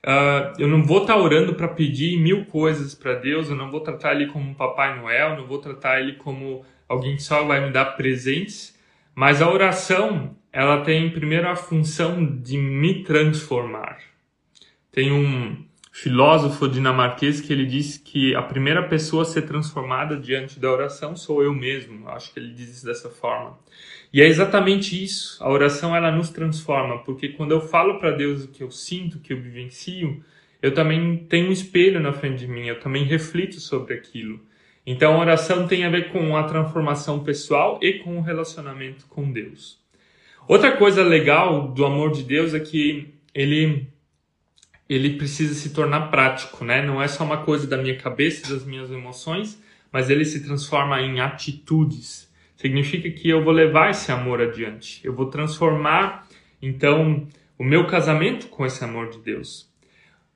Uh, 0.00 0.56
eu 0.58 0.66
não 0.66 0.82
vou 0.82 1.02
estar 1.02 1.12
tá 1.12 1.20
orando 1.20 1.54
para 1.54 1.68
pedir 1.68 2.18
mil 2.18 2.46
coisas 2.46 2.94
para 2.94 3.14
Deus, 3.14 3.50
eu 3.50 3.56
não 3.56 3.70
vou 3.70 3.80
tratar 3.80 4.14
Ele 4.14 4.28
como 4.28 4.48
um 4.48 4.54
Papai 4.54 4.98
Noel, 4.98 5.36
não 5.36 5.46
vou 5.46 5.58
tratar 5.58 6.00
Ele 6.00 6.14
como 6.14 6.64
alguém 6.88 7.16
que 7.16 7.22
só 7.22 7.44
vai 7.44 7.60
me 7.60 7.70
dar 7.70 7.84
presentes, 7.96 8.74
mas 9.14 9.42
a 9.42 9.50
oração, 9.50 10.34
ela 10.52 10.82
tem 10.82 11.10
primeiro 11.10 11.48
a 11.48 11.56
função 11.56 12.24
de 12.24 12.58
me 12.58 13.02
transformar. 13.02 13.98
Tem 14.90 15.12
um 15.12 15.64
filósofo 15.92 16.68
dinamarquês 16.68 17.40
que 17.40 17.52
ele 17.52 17.66
diz 17.66 17.98
que 17.98 18.34
a 18.34 18.42
primeira 18.42 18.88
pessoa 18.88 19.22
a 19.22 19.26
ser 19.26 19.42
transformada 19.42 20.16
diante 20.16 20.58
da 20.58 20.70
oração 20.70 21.16
sou 21.16 21.42
eu 21.42 21.52
mesmo. 21.52 22.08
Acho 22.08 22.32
que 22.32 22.40
ele 22.40 22.52
diz 22.52 22.76
isso 22.76 22.86
dessa 22.86 23.10
forma. 23.10 23.58
E 24.12 24.20
é 24.20 24.26
exatamente 24.26 25.02
isso. 25.02 25.42
A 25.42 25.50
oração 25.50 25.94
ela 25.94 26.10
nos 26.10 26.30
transforma, 26.30 26.98
porque 27.04 27.30
quando 27.30 27.52
eu 27.52 27.60
falo 27.60 27.98
para 27.98 28.10
Deus 28.10 28.44
o 28.44 28.48
que 28.48 28.62
eu 28.62 28.70
sinto, 28.70 29.18
o 29.18 29.20
que 29.20 29.32
eu 29.32 29.40
vivencio, 29.40 30.22
eu 30.60 30.74
também 30.74 31.18
tenho 31.28 31.48
um 31.48 31.52
espelho 31.52 32.00
na 32.00 32.12
frente 32.12 32.40
de 32.40 32.48
mim, 32.48 32.66
eu 32.66 32.80
também 32.80 33.04
reflito 33.04 33.60
sobre 33.60 33.94
aquilo. 33.94 34.40
Então 34.84 35.14
a 35.14 35.20
oração 35.20 35.66
tem 35.66 35.84
a 35.84 35.90
ver 35.90 36.10
com 36.10 36.36
a 36.36 36.42
transformação 36.44 37.22
pessoal 37.22 37.78
e 37.82 38.00
com 38.00 38.18
o 38.18 38.22
relacionamento 38.22 39.06
com 39.06 39.30
Deus. 39.30 39.79
Outra 40.50 40.76
coisa 40.76 41.04
legal 41.04 41.68
do 41.68 41.84
amor 41.84 42.10
de 42.10 42.24
Deus 42.24 42.54
é 42.54 42.60
que 42.60 43.14
ele 43.32 43.88
ele 44.88 45.10
precisa 45.16 45.54
se 45.54 45.70
tornar 45.70 46.10
prático, 46.10 46.64
né? 46.64 46.82
Não 46.82 47.00
é 47.00 47.06
só 47.06 47.22
uma 47.22 47.44
coisa 47.44 47.68
da 47.68 47.76
minha 47.76 47.96
cabeça, 47.96 48.52
das 48.52 48.64
minhas 48.64 48.90
emoções, 48.90 49.62
mas 49.92 50.10
ele 50.10 50.24
se 50.24 50.42
transforma 50.42 51.00
em 51.00 51.20
atitudes 51.20 52.28
significa 52.56 53.08
que 53.10 53.28
eu 53.28 53.42
vou 53.42 53.52
levar 53.52 53.90
esse 53.90 54.12
amor 54.12 54.42
adiante. 54.42 55.00
Eu 55.02 55.14
vou 55.14 55.26
transformar, 55.26 56.26
então, 56.60 57.26
o 57.56 57.64
meu 57.64 57.86
casamento 57.86 58.48
com 58.48 58.66
esse 58.66 58.84
amor 58.84 59.08
de 59.08 59.18
Deus. 59.18 59.70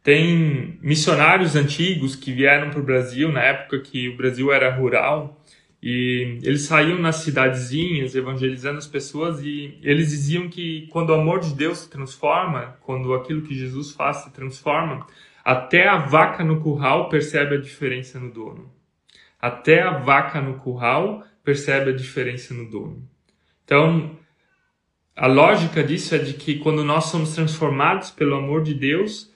Tem 0.03 0.79
missionários 0.81 1.55
antigos 1.55 2.17
que 2.17 2.33
vieram 2.33 2.71
para 2.71 2.81
o 2.81 2.85
Brasil 2.85 3.31
na 3.31 3.43
época 3.43 3.81
que 3.81 4.09
o 4.09 4.17
Brasil 4.17 4.53
era 4.53 4.75
rural 4.75 5.44
e 5.87 6.39
eles 6.43 6.63
saíam 6.63 6.99
nas 6.99 7.17
cidadezinhas 7.17 8.15
evangelizando 8.15 8.79
as 8.79 8.87
pessoas 8.87 9.43
e 9.43 9.79
eles 9.83 10.09
diziam 10.09 10.49
que 10.49 10.87
quando 10.87 11.11
o 11.11 11.15
amor 11.15 11.41
de 11.41 11.55
Deus 11.55 11.81
se 11.81 11.91
transforma, 11.91 12.79
quando 12.81 13.13
aquilo 13.13 13.43
que 13.43 13.55
Jesus 13.55 13.91
faz 13.91 14.25
se 14.25 14.33
transforma, 14.33 15.07
até 15.45 15.87
a 15.87 15.99
vaca 15.99 16.43
no 16.43 16.59
curral 16.59 17.11
percebe 17.11 17.57
a 17.57 17.61
diferença 17.61 18.19
no 18.19 18.33
dono. 18.33 18.73
Até 19.39 19.83
a 19.83 19.99
vaca 19.99 20.41
no 20.41 20.55
curral 20.55 21.23
percebe 21.45 21.91
a 21.91 21.95
diferença 21.95 22.55
no 22.55 22.65
dono. 22.71 23.07
Então, 23.63 24.19
a 25.15 25.27
lógica 25.27 25.85
disso 25.85 26.15
é 26.15 26.19
de 26.19 26.33
que 26.33 26.61
quando 26.61 26.83
nós 26.83 27.05
somos 27.11 27.35
transformados 27.35 28.11
pelo 28.11 28.37
amor 28.37 28.63
de 28.63 28.73
Deus, 28.73 29.34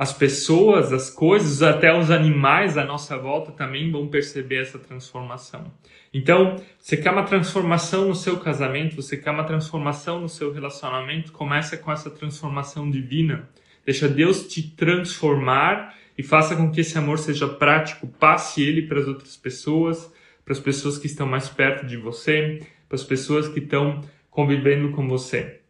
as 0.00 0.14
pessoas, 0.14 0.94
as 0.94 1.10
coisas, 1.10 1.62
até 1.62 1.94
os 1.94 2.10
animais 2.10 2.78
à 2.78 2.86
nossa 2.86 3.18
volta 3.18 3.52
também 3.52 3.90
vão 3.90 4.08
perceber 4.08 4.62
essa 4.62 4.78
transformação. 4.78 5.70
Então, 6.10 6.56
você 6.78 6.96
quer 6.96 7.10
uma 7.10 7.24
transformação 7.24 8.08
no 8.08 8.14
seu 8.14 8.38
casamento, 8.38 8.96
você 8.96 9.14
quer 9.18 9.30
uma 9.30 9.44
transformação 9.44 10.18
no 10.18 10.26
seu 10.26 10.54
relacionamento, 10.54 11.32
começa 11.32 11.76
com 11.76 11.92
essa 11.92 12.08
transformação 12.08 12.90
divina. 12.90 13.46
Deixa 13.84 14.08
Deus 14.08 14.48
te 14.48 14.62
transformar 14.62 15.94
e 16.16 16.22
faça 16.22 16.56
com 16.56 16.70
que 16.70 16.80
esse 16.80 16.96
amor 16.96 17.18
seja 17.18 17.46
prático, 17.46 18.06
passe 18.06 18.62
ele 18.62 18.86
para 18.86 19.00
as 19.00 19.06
outras 19.06 19.36
pessoas, 19.36 20.10
para 20.46 20.54
as 20.54 20.60
pessoas 20.60 20.96
que 20.96 21.08
estão 21.08 21.26
mais 21.26 21.50
perto 21.50 21.84
de 21.84 21.98
você, 21.98 22.66
para 22.88 22.96
as 22.96 23.04
pessoas 23.04 23.48
que 23.48 23.58
estão 23.58 24.00
convivendo 24.30 24.92
com 24.92 25.06
você. 25.06 25.60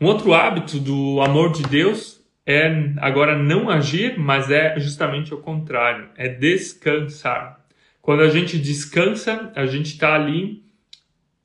Um 0.00 0.06
outro 0.06 0.32
hábito 0.32 0.78
do 0.78 1.20
amor 1.20 1.52
de 1.52 1.64
Deus 1.64 2.15
é 2.46 2.92
agora 2.98 3.36
não 3.36 3.68
agir, 3.68 4.16
mas 4.16 4.50
é 4.50 4.78
justamente 4.78 5.34
o 5.34 5.38
contrário, 5.38 6.08
é 6.16 6.28
descansar. 6.28 7.66
Quando 8.00 8.22
a 8.22 8.28
gente 8.28 8.56
descansa, 8.56 9.52
a 9.56 9.66
gente 9.66 9.86
está 9.86 10.14
ali 10.14 10.62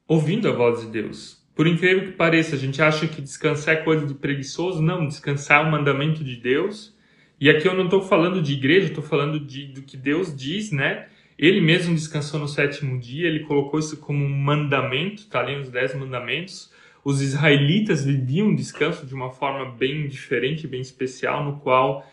ouvindo 0.08 0.48
a 0.48 0.52
voz 0.52 0.82
de 0.82 0.92
Deus. 0.92 1.42
Por 1.56 1.66
incrível 1.66 2.06
que 2.06 2.12
pareça, 2.12 2.56
a 2.56 2.60
gente 2.60 2.82
acha 2.82 3.08
que 3.08 3.22
descansar 3.22 3.76
é 3.76 3.78
coisa 3.78 4.06
de 4.06 4.14
preguiçoso. 4.14 4.82
Não, 4.82 5.08
descansar 5.08 5.64
é 5.64 5.68
um 5.68 5.72
mandamento 5.72 6.24
de 6.24 6.36
Deus. 6.36 6.96
E 7.40 7.50
aqui 7.50 7.68
eu 7.68 7.74
não 7.74 7.86
estou 7.86 8.02
falando 8.02 8.42
de 8.42 8.54
igreja, 8.54 8.88
estou 8.88 9.04
falando 9.04 9.40
de, 9.40 9.68
do 9.68 9.82
que 9.82 9.98
Deus 9.98 10.36
diz, 10.36 10.72
né? 10.72 11.08
Ele 11.38 11.60
mesmo 11.60 11.96
descansou 11.96 12.40
no 12.40 12.48
sétimo 12.48 13.00
dia, 13.00 13.28
ele 13.28 13.40
colocou 13.40 13.80
isso 13.80 13.98
como 13.98 14.24
um 14.24 14.30
mandamento, 14.30 15.24
está 15.24 15.40
ali 15.40 15.56
nos 15.56 15.70
dez 15.70 15.96
mandamentos. 15.96 16.72
Os 17.04 17.22
israelitas 17.22 18.06
viviam 18.06 18.50
o 18.50 18.56
descanso 18.56 19.06
de 19.06 19.14
uma 19.14 19.32
forma 19.32 19.72
bem 19.72 20.08
diferente, 20.08 20.68
bem 20.68 20.82
especial, 20.82 21.44
no 21.44 21.60
qual 21.60 22.06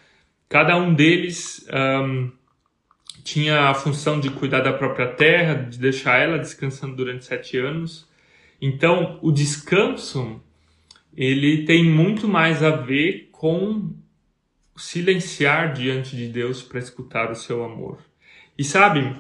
cada 0.49 0.77
um 0.77 0.95
deles 0.95 1.67
um, 1.73 2.31
tinha 3.23 3.69
a 3.69 3.75
função 3.75 4.19
de 4.19 4.31
cuidar 4.31 4.61
da 4.61 4.73
própria 4.73 5.09
terra, 5.09 5.55
de 5.55 5.79
deixar 5.79 6.19
ela 6.19 6.39
descansando 6.39 6.97
durante 6.97 7.25
sete 7.25 7.59
anos. 7.59 8.09
Então, 8.61 9.19
o 9.23 9.31
descanso 9.31 10.41
ele 11.17 11.65
tem 11.65 11.85
muito 11.85 12.27
mais 12.27 12.63
a 12.63 12.71
ver 12.71 13.29
com 13.33 13.93
silenciar 14.77 15.73
diante 15.73 16.17
de 16.17 16.29
Deus 16.29 16.63
para 16.63 16.79
escutar 16.79 17.31
o 17.31 17.35
seu 17.35 17.65
amor. 17.65 17.99
E 18.57 18.65
sabe, 18.65 19.15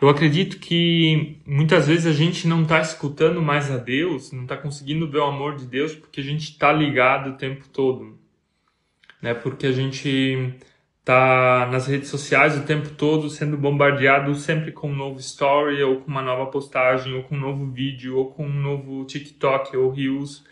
eu 0.00 0.08
acredito 0.08 0.58
que 0.58 1.40
muitas 1.46 1.86
vezes 1.86 2.06
a 2.06 2.12
gente 2.12 2.48
não 2.48 2.62
está 2.62 2.80
escutando 2.80 3.42
mais 3.42 3.70
a 3.70 3.76
Deus, 3.76 4.32
não 4.32 4.44
está 4.44 4.56
conseguindo 4.56 5.08
ver 5.10 5.18
o 5.18 5.24
amor 5.24 5.56
de 5.56 5.66
Deus 5.66 5.94
porque 5.94 6.20
a 6.20 6.24
gente 6.24 6.50
está 6.50 6.72
ligado 6.72 7.30
o 7.30 7.36
tempo 7.36 7.68
todo, 7.68 8.18
né? 9.20 9.34
Porque 9.34 9.66
a 9.66 9.72
gente 9.72 10.54
está 11.00 11.68
nas 11.70 11.86
redes 11.86 12.08
sociais 12.08 12.56
o 12.56 12.64
tempo 12.64 12.90
todo 12.90 13.28
sendo 13.28 13.56
bombardeado 13.56 14.34
sempre 14.34 14.72
com 14.72 14.90
um 14.90 14.96
novo 14.96 15.18
story 15.18 15.82
ou 15.82 16.00
com 16.00 16.10
uma 16.10 16.22
nova 16.22 16.50
postagem 16.50 17.14
ou 17.14 17.22
com 17.24 17.34
um 17.36 17.40
novo 17.40 17.66
vídeo 17.70 18.16
ou 18.16 18.30
com 18.30 18.46
um 18.46 18.60
novo 18.60 19.04
TikTok 19.04 19.76
ou 19.76 19.90
Reels 19.90 20.44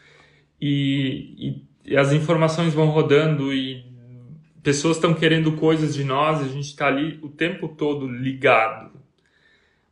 e, 0.61 1.63
e, 1.87 1.93
e 1.93 1.97
as 1.97 2.13
informações 2.13 2.75
vão 2.75 2.87
rodando 2.87 3.53
e 3.53 3.85
pessoas 4.63 4.97
estão 4.97 5.15
querendo 5.15 5.53
coisas 5.53 5.95
de 5.95 6.05
nós, 6.05 6.43
a 6.43 6.49
gente 6.49 6.67
está 6.67 6.89
ali 6.89 7.19
o 7.23 7.29
tempo 7.29 7.69
todo 7.69 8.07
ligado. 8.07 8.98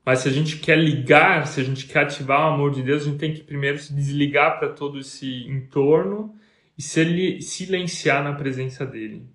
Mas 0.07 0.21
se 0.21 0.29
a 0.29 0.33
gente 0.33 0.59
quer 0.59 0.79
ligar, 0.79 1.49
se 1.49 1.61
a 1.61 1.65
gente 1.65 1.85
quer 1.89 2.05
ativar 2.05 2.41
o 2.43 2.55
amor 2.55 2.71
de 2.71 2.81
Deus, 2.81 3.03
a 3.03 3.07
gente 3.07 3.19
tem 3.19 3.35
que 3.35 3.43
primeiro 3.43 3.77
se 3.77 3.93
desligar 3.93 4.57
para 4.57 4.69
todo 4.69 5.01
esse 5.01 5.45
entorno 5.49 6.33
e 6.79 6.83
se 6.83 7.41
silenciar 7.41 8.23
na 8.23 8.33
presença 8.33 8.87
dele. 8.87 9.27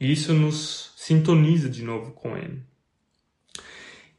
E 0.00 0.10
isso 0.10 0.34
nos 0.34 0.92
sintoniza 0.96 1.70
de 1.70 1.84
novo 1.84 2.10
com 2.10 2.36
ele. 2.36 2.64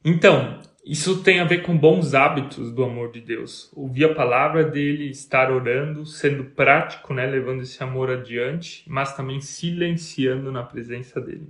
Então, 0.05 0.61
isso 0.85 1.21
tem 1.21 1.41
a 1.41 1.45
ver 1.45 1.63
com 1.63 1.77
bons 1.77 2.13
hábitos 2.13 2.71
do 2.71 2.85
amor 2.85 3.11
de 3.11 3.19
Deus. 3.19 3.69
Ouvir 3.75 4.05
a 4.05 4.15
palavra 4.15 4.63
dele, 4.63 5.09
estar 5.09 5.51
orando, 5.51 6.05
sendo 6.05 6.45
prático, 6.45 7.13
né, 7.13 7.25
levando 7.25 7.61
esse 7.61 7.83
amor 7.83 8.09
adiante, 8.09 8.85
mas 8.87 9.17
também 9.17 9.41
silenciando 9.41 10.49
na 10.49 10.63
presença 10.63 11.19
dele. 11.19 11.49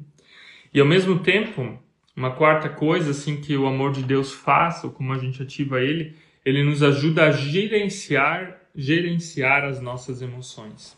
E 0.74 0.80
ao 0.80 0.88
mesmo 0.88 1.20
tempo, 1.20 1.80
uma 2.16 2.32
quarta 2.32 2.70
coisa 2.70 3.12
assim 3.12 3.42
que 3.42 3.58
o 3.58 3.66
amor 3.66 3.92
de 3.92 4.04
Deus 4.04 4.32
faz, 4.32 4.84
ou 4.84 4.92
como 4.92 5.14
a 5.14 5.18
gente 5.18 5.42
ativa 5.42 5.82
ele, 5.82 6.16
ele 6.46 6.64
nos 6.64 6.84
ajuda 6.84 7.28
a 7.28 7.32
gerenciar, 7.32 8.60
gerenciar 8.76 9.64
as 9.64 9.82
nossas 9.82 10.22
emoções. 10.22 10.98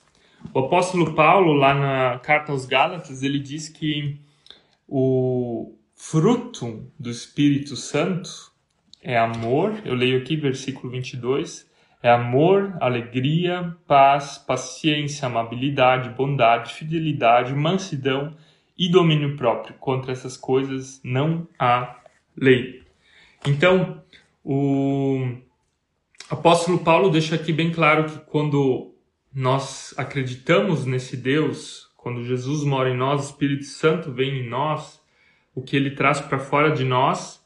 O 0.54 0.60
apóstolo 0.60 1.14
Paulo, 1.14 1.54
lá 1.54 1.74
na 1.74 2.20
carta 2.20 2.52
aos 2.52 2.66
Gálatas, 2.66 3.24
ele 3.24 3.40
diz 3.40 3.70
que 3.70 4.20
o 4.88 5.74
fruto 5.96 6.92
do 7.00 7.10
Espírito 7.10 7.76
Santo 7.76 8.30
é 9.02 9.18
amor, 9.18 9.82
eu 9.86 9.96
leio 9.96 10.20
aqui 10.20 10.36
versículo 10.36 10.92
22, 10.92 11.70
é 12.04 12.12
amor, 12.12 12.78
alegria, 12.80 13.76
paz, 13.88 14.38
paciência, 14.38 15.26
amabilidade, 15.26 16.10
bondade, 16.10 16.74
fidelidade, 16.74 17.54
mansidão 17.56 18.36
e 18.78 18.90
domínio 18.90 19.36
próprio. 19.36 19.76
Contra 19.76 20.12
essas 20.12 20.36
coisas 20.38 21.00
não 21.04 21.48
há 21.58 22.00
lei. 22.36 22.84
Então, 23.46 24.04
o 24.44 25.28
apóstolo 26.30 26.80
Paulo 26.80 27.10
deixa 27.10 27.36
aqui 27.36 27.54
bem 27.54 27.72
claro 27.72 28.06
que 28.06 28.18
quando 28.26 28.94
nós 29.34 29.94
acreditamos 29.98 30.86
nesse 30.86 31.18
Deus, 31.18 31.90
quando 31.96 32.24
Jesus 32.24 32.64
mora 32.64 32.90
em 32.90 32.98
nós, 32.98 33.22
o 33.22 33.32
Espírito 33.32 33.66
Santo 33.66 34.12
vem 34.12 34.40
em 34.40 34.50
nós, 34.50 35.02
o 35.54 35.62
que 35.62 35.76
ele 35.76 35.92
traz 35.92 36.20
para 36.20 36.40
fora 36.40 36.72
de 36.72 36.84
nós 36.84 37.44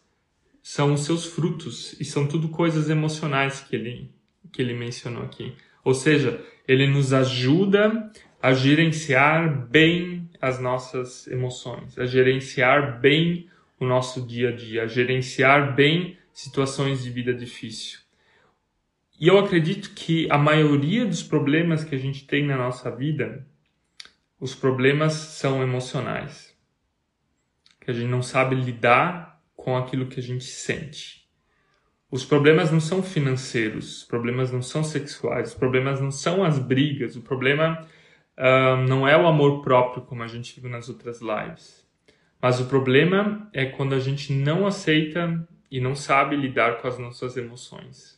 são 0.61 0.93
os 0.93 1.01
seus 1.01 1.25
frutos 1.25 1.99
e 1.99 2.05
são 2.05 2.27
tudo 2.27 2.49
coisas 2.49 2.89
emocionais 2.89 3.59
que 3.59 3.75
ele 3.75 4.11
que 4.51 4.61
ele 4.61 4.73
mencionou 4.73 5.23
aqui. 5.23 5.53
Ou 5.83 5.93
seja, 5.93 6.43
ele 6.67 6.87
nos 6.87 7.13
ajuda 7.13 8.11
a 8.41 8.53
gerenciar 8.53 9.67
bem 9.67 10.18
as 10.41 10.59
nossas 10.59 11.27
emoções, 11.27 11.97
a 11.97 12.05
gerenciar 12.05 12.99
bem 12.99 13.49
o 13.79 13.85
nosso 13.85 14.25
dia 14.25 14.49
a 14.49 14.51
dia, 14.51 14.83
a 14.83 14.87
gerenciar 14.87 15.75
bem 15.75 16.17
situações 16.33 17.03
de 17.03 17.09
vida 17.09 17.33
difícil. 17.33 17.99
E 19.19 19.27
eu 19.27 19.37
acredito 19.37 19.91
que 19.93 20.31
a 20.31 20.37
maioria 20.37 21.05
dos 21.05 21.21
problemas 21.21 21.83
que 21.83 21.95
a 21.95 21.97
gente 21.97 22.25
tem 22.25 22.45
na 22.45 22.57
nossa 22.57 22.89
vida, 22.89 23.45
os 24.39 24.55
problemas 24.55 25.13
são 25.13 25.61
emocionais 25.61 26.49
que 27.89 27.91
a 27.91 27.93
gente 27.93 28.09
não 28.09 28.21
sabe 28.21 28.55
lidar 28.55 29.41
com 29.55 29.75
aquilo 29.75 30.05
que 30.05 30.19
a 30.19 30.23
gente 30.23 30.43
sente. 30.43 31.27
Os 32.11 32.23
problemas 32.23 32.71
não 32.71 32.79
são 32.79 33.01
financeiros, 33.01 33.97
os 33.97 34.03
problemas 34.03 34.51
não 34.51 34.61
são 34.61 34.83
sexuais, 34.83 35.49
os 35.49 35.55
problemas 35.55 35.99
não 35.99 36.11
são 36.11 36.43
as 36.43 36.59
brigas, 36.59 37.15
o 37.15 37.21
problema 37.21 37.87
uh, 38.39 38.87
não 38.87 39.07
é 39.07 39.15
o 39.15 39.27
amor 39.27 39.61
próprio, 39.61 40.03
como 40.03 40.23
a 40.23 40.27
gente 40.27 40.59
viu 40.59 40.69
nas 40.69 40.89
outras 40.89 41.21
lives. 41.21 41.85
Mas 42.41 42.59
o 42.59 42.65
problema 42.65 43.49
é 43.53 43.65
quando 43.65 43.93
a 43.93 43.99
gente 43.99 44.33
não 44.33 44.65
aceita 44.65 45.47
e 45.69 45.79
não 45.79 45.93
sabe 45.93 46.35
lidar 46.35 46.81
com 46.81 46.87
as 46.87 46.97
nossas 46.97 47.37
emoções. 47.37 48.17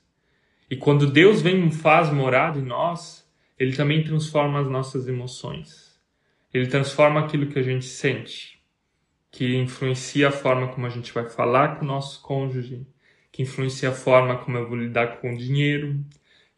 E 0.69 0.75
quando 0.75 1.11
Deus 1.11 1.41
vem 1.41 1.67
e 1.67 1.71
faz 1.71 2.13
morada 2.13 2.59
em 2.59 2.63
nós, 2.63 3.27
Ele 3.59 3.75
também 3.75 4.03
transforma 4.03 4.61
as 4.61 4.69
nossas 4.69 5.07
emoções. 5.07 5.99
Ele 6.53 6.67
transforma 6.67 7.19
aquilo 7.19 7.47
que 7.47 7.59
a 7.59 7.63
gente 7.63 7.85
sente 7.85 8.61
que 9.31 9.55
influencia 9.55 10.27
a 10.27 10.31
forma 10.31 10.67
como 10.67 10.85
a 10.85 10.89
gente 10.89 11.13
vai 11.13 11.27
falar 11.29 11.77
com 11.77 11.85
o 11.85 11.87
nosso 11.87 12.21
cônjuge, 12.21 12.85
que 13.31 13.41
influencia 13.41 13.89
a 13.89 13.93
forma 13.93 14.37
como 14.37 14.57
eu 14.57 14.67
vou 14.67 14.77
lidar 14.77 15.19
com 15.19 15.33
o 15.33 15.37
dinheiro, 15.37 16.03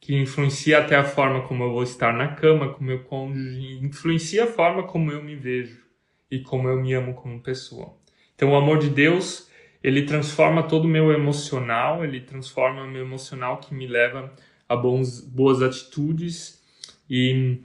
que 0.03 0.13
influencia 0.13 0.79
até 0.79 0.97
a 0.97 1.03
forma 1.05 1.47
como 1.47 1.63
eu 1.63 1.71
vou 1.71 1.81
estar 1.81 2.11
na 2.11 2.27
cama 2.27 2.73
com 2.73 2.83
meu 2.83 3.05
cônjuge, 3.05 3.79
influencia 3.81 4.43
a 4.43 4.47
forma 4.47 4.83
como 4.83 5.09
eu 5.13 5.23
me 5.23 5.33
vejo 5.33 5.81
e 6.29 6.39
como 6.39 6.67
eu 6.67 6.81
me 6.81 6.93
amo 6.93 7.13
como 7.13 7.41
pessoa. 7.41 7.95
Então, 8.35 8.51
o 8.51 8.55
amor 8.57 8.79
de 8.79 8.89
Deus, 8.89 9.49
ele 9.81 10.03
transforma 10.03 10.61
todo 10.61 10.83
o 10.83 10.89
meu 10.89 11.09
emocional, 11.13 12.03
ele 12.03 12.19
transforma 12.19 12.83
o 12.83 12.91
meu 12.91 13.01
emocional 13.01 13.61
que 13.61 13.73
me 13.73 13.87
leva 13.87 14.33
a 14.67 14.75
bons, 14.75 15.21
boas 15.21 15.61
atitudes 15.61 16.61
e, 17.09 17.61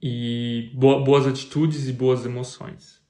e 0.00 0.70
boas 0.74 1.26
atitudes 1.26 1.88
e 1.88 1.92
boas 1.92 2.24
emoções. 2.24 3.02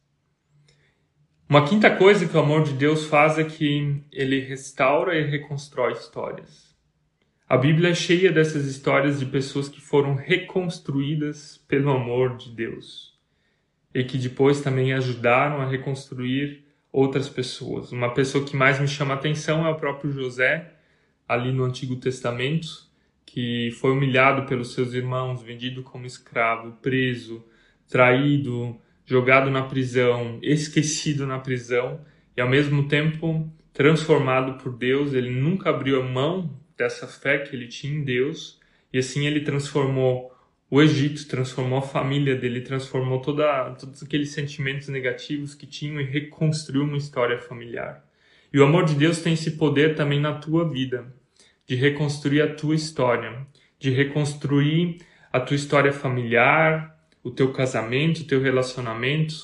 Uma 1.47 1.69
quinta 1.69 1.95
coisa 1.95 2.27
que 2.27 2.35
o 2.35 2.41
amor 2.41 2.63
de 2.63 2.73
Deus 2.73 3.05
faz 3.05 3.39
é 3.39 3.45
que 3.45 4.03
ele 4.11 4.41
restaura 4.41 5.19
e 5.19 5.23
reconstrói 5.23 5.93
histórias. 5.93 6.66
A 7.49 7.57
Bíblia 7.57 7.91
é 7.91 7.95
cheia 7.95 8.33
dessas 8.33 8.67
histórias 8.67 9.21
de 9.21 9.27
pessoas 9.27 9.69
que 9.69 9.81
foram 9.81 10.17
reconstruídas 10.17 11.65
pelo 11.69 11.93
amor 11.93 12.37
de 12.37 12.51
Deus 12.51 13.17
e 13.95 14.03
que 14.03 14.19
depois 14.19 14.63
também 14.63 14.93
ajudaram 14.93 15.61
a 15.61 15.69
reconstruir 15.69 16.65
outras 16.91 17.29
pessoas. 17.29 17.93
Uma 17.93 18.13
pessoa 18.13 18.45
que 18.45 18.57
mais 18.57 18.81
me 18.81 18.89
chama 18.89 19.15
atenção 19.15 19.65
é 19.65 19.71
o 19.71 19.77
próprio 19.77 20.11
José, 20.11 20.73
ali 21.29 21.53
no 21.53 21.63
Antigo 21.63 21.95
Testamento, 21.95 22.67
que 23.25 23.71
foi 23.81 23.93
humilhado 23.93 24.45
pelos 24.49 24.75
seus 24.75 24.93
irmãos, 24.93 25.41
vendido 25.41 25.85
como 25.85 26.05
escravo, 26.05 26.73
preso, 26.83 27.45
traído, 27.89 28.77
jogado 29.05 29.53
na 29.53 29.63
prisão, 29.63 30.41
esquecido 30.43 31.25
na 31.29 31.39
prisão 31.39 32.01
e 32.37 32.41
ao 32.41 32.49
mesmo 32.49 32.89
tempo 32.89 33.49
transformado 33.73 34.61
por 34.61 34.77
Deus. 34.77 35.15
Ele 35.15 35.31
nunca 35.31 35.71
abriu 35.71 36.03
a 36.03 36.05
mão 36.05 36.66
dessa 36.77 37.07
fé 37.07 37.39
que 37.39 37.55
ele 37.55 37.69
tinha 37.69 37.93
em 37.93 38.05
Deus 38.05 38.61
e 38.93 38.99
assim 38.99 39.27
ele 39.27 39.41
transformou 39.41 40.33
o 40.69 40.83
Egito, 40.83 41.29
transformou 41.29 41.79
a 41.79 41.83
família 41.83 42.35
dele, 42.35 42.61
transformou 42.61 43.21
toda, 43.21 43.71
todos 43.79 44.03
aqueles 44.03 44.31
sentimentos 44.31 44.89
negativos 44.89 45.55
que 45.55 45.67
tinham 45.67 46.01
e 46.01 46.05
reconstruiu 46.05 46.83
uma 46.83 46.97
história 46.97 47.39
familiar. 47.39 48.05
E 48.53 48.59
o 48.59 48.65
amor 48.65 48.85
de 48.85 48.95
Deus 48.95 49.21
tem 49.21 49.35
esse 49.35 49.53
poder 49.53 49.95
também 49.95 50.21
na 50.21 50.35
tua 50.35 50.69
vida, 50.69 51.07
de 51.67 51.77
reconstruir 51.77 52.43
a 52.43 52.55
tua 52.55 52.75
história, 52.75 53.47
de 53.79 53.91
reconstruir 53.91 54.99
a 55.33 55.39
tua 55.39 55.55
história 55.55 55.93
familiar, 55.93 56.97
o 57.23 57.31
teu 57.31 57.53
casamento, 57.53 58.23
o 58.23 58.27
teu 58.27 58.41
relacionamento 58.41 59.35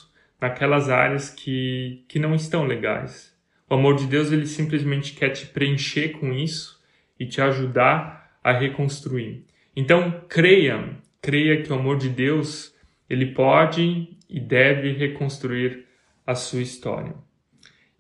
naquelas 0.41 0.89
áreas 0.89 1.31
que, 1.31 2.05
que 2.09 2.19
não 2.19 2.35
estão 2.35 2.67
legais. 2.67 3.33
O 3.71 3.75
amor 3.75 3.97
de 3.97 4.07
Deus, 4.07 4.33
ele 4.33 4.47
simplesmente 4.47 5.15
quer 5.15 5.31
te 5.31 5.47
preencher 5.47 6.11
com 6.11 6.33
isso 6.33 6.82
e 7.23 7.27
te 7.27 7.41
ajudar 7.41 8.37
a 8.43 8.51
reconstruir. 8.51 9.47
Então, 9.77 10.25
creia, 10.29 10.97
creia 11.21 11.63
que 11.63 11.73
o 11.73 11.77
amor 11.77 11.97
de 11.97 12.09
Deus, 12.09 12.75
ele 13.09 13.27
pode 13.27 14.19
e 14.29 14.41
deve 14.41 14.91
reconstruir 14.91 15.87
a 16.27 16.35
sua 16.35 16.61
história. 16.61 17.15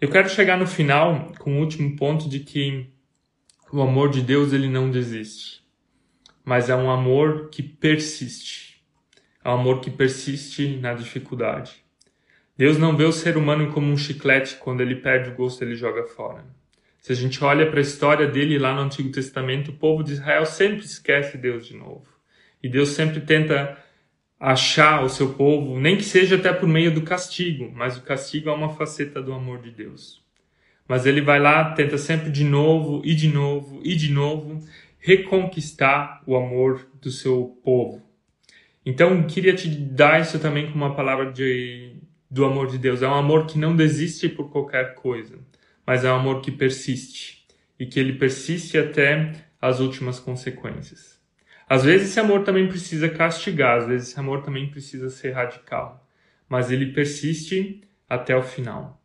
Eu 0.00 0.10
quero 0.10 0.28
chegar 0.28 0.58
no 0.58 0.66
final 0.66 1.32
com 1.38 1.56
o 1.56 1.60
último 1.60 1.94
ponto 1.94 2.28
de 2.28 2.40
que 2.40 2.90
o 3.72 3.80
amor 3.80 4.10
de 4.10 4.22
Deus 4.22 4.52
ele 4.52 4.68
não 4.68 4.90
desiste, 4.90 5.62
mas 6.44 6.68
é 6.68 6.74
um 6.74 6.90
amor 6.90 7.48
que 7.48 7.62
persiste. 7.62 8.82
É 9.44 9.48
um 9.50 9.52
amor 9.52 9.80
que 9.80 9.90
persiste 9.90 10.78
na 10.78 10.94
dificuldade. 10.94 11.84
Deus 12.56 12.76
não 12.76 12.96
vê 12.96 13.04
o 13.04 13.12
ser 13.12 13.36
humano 13.36 13.72
como 13.72 13.86
um 13.86 13.96
chiclete, 13.96 14.56
quando 14.56 14.80
ele 14.80 14.96
perde 14.96 15.30
o 15.30 15.34
gosto 15.36 15.62
ele 15.62 15.76
joga 15.76 16.02
fora. 16.02 16.44
Se 17.02 17.10
a 17.10 17.16
gente 17.16 17.42
olha 17.42 17.68
para 17.68 17.80
a 17.80 17.82
história 17.82 18.28
dele 18.28 18.56
lá 18.60 18.72
no 18.72 18.82
Antigo 18.82 19.10
Testamento, 19.10 19.72
o 19.72 19.74
povo 19.74 20.04
de 20.04 20.12
Israel 20.12 20.46
sempre 20.46 20.84
esquece 20.84 21.36
Deus 21.36 21.66
de 21.66 21.76
novo. 21.76 22.06
E 22.62 22.68
Deus 22.68 22.90
sempre 22.90 23.20
tenta 23.20 23.76
achar 24.38 25.02
o 25.02 25.08
seu 25.08 25.34
povo, 25.34 25.80
nem 25.80 25.96
que 25.96 26.04
seja 26.04 26.36
até 26.36 26.52
por 26.52 26.68
meio 26.68 26.94
do 26.94 27.02
castigo, 27.02 27.72
mas 27.74 27.96
o 27.96 28.02
castigo 28.02 28.50
é 28.50 28.52
uma 28.52 28.68
faceta 28.68 29.20
do 29.20 29.32
amor 29.32 29.60
de 29.60 29.72
Deus. 29.72 30.22
Mas 30.86 31.04
ele 31.04 31.20
vai 31.20 31.40
lá, 31.40 31.72
tenta 31.72 31.98
sempre 31.98 32.30
de 32.30 32.44
novo 32.44 33.02
e 33.04 33.16
de 33.16 33.26
novo 33.26 33.80
e 33.82 33.96
de 33.96 34.08
novo 34.08 34.64
reconquistar 35.00 36.22
o 36.24 36.36
amor 36.36 36.86
do 37.00 37.10
seu 37.10 37.58
povo. 37.64 38.00
Então, 38.86 39.24
queria 39.24 39.56
te 39.56 39.68
dar 39.68 40.20
isso 40.20 40.38
também 40.38 40.70
como 40.70 40.84
uma 40.84 40.94
palavra 40.94 41.32
de, 41.32 41.96
do 42.30 42.44
amor 42.44 42.68
de 42.68 42.78
Deus. 42.78 43.02
É 43.02 43.08
um 43.08 43.14
amor 43.14 43.46
que 43.46 43.58
não 43.58 43.74
desiste 43.74 44.28
por 44.28 44.50
qualquer 44.50 44.94
coisa, 44.94 45.36
mas 45.86 46.04
é 46.04 46.12
um 46.12 46.16
amor 46.16 46.40
que 46.40 46.50
persiste 46.50 47.46
e 47.78 47.86
que 47.86 47.98
ele 47.98 48.14
persiste 48.14 48.78
até 48.78 49.32
as 49.60 49.80
últimas 49.80 50.18
consequências. 50.20 51.20
Às 51.68 51.84
vezes 51.84 52.10
esse 52.10 52.20
amor 52.20 52.44
também 52.44 52.68
precisa 52.68 53.08
castigar, 53.08 53.78
às 53.78 53.86
vezes 53.86 54.08
esse 54.08 54.20
amor 54.20 54.42
também 54.42 54.68
precisa 54.68 55.08
ser 55.08 55.30
radical, 55.30 56.06
mas 56.48 56.70
ele 56.70 56.92
persiste 56.92 57.82
até 58.08 58.36
o 58.36 58.42
final. 58.42 59.00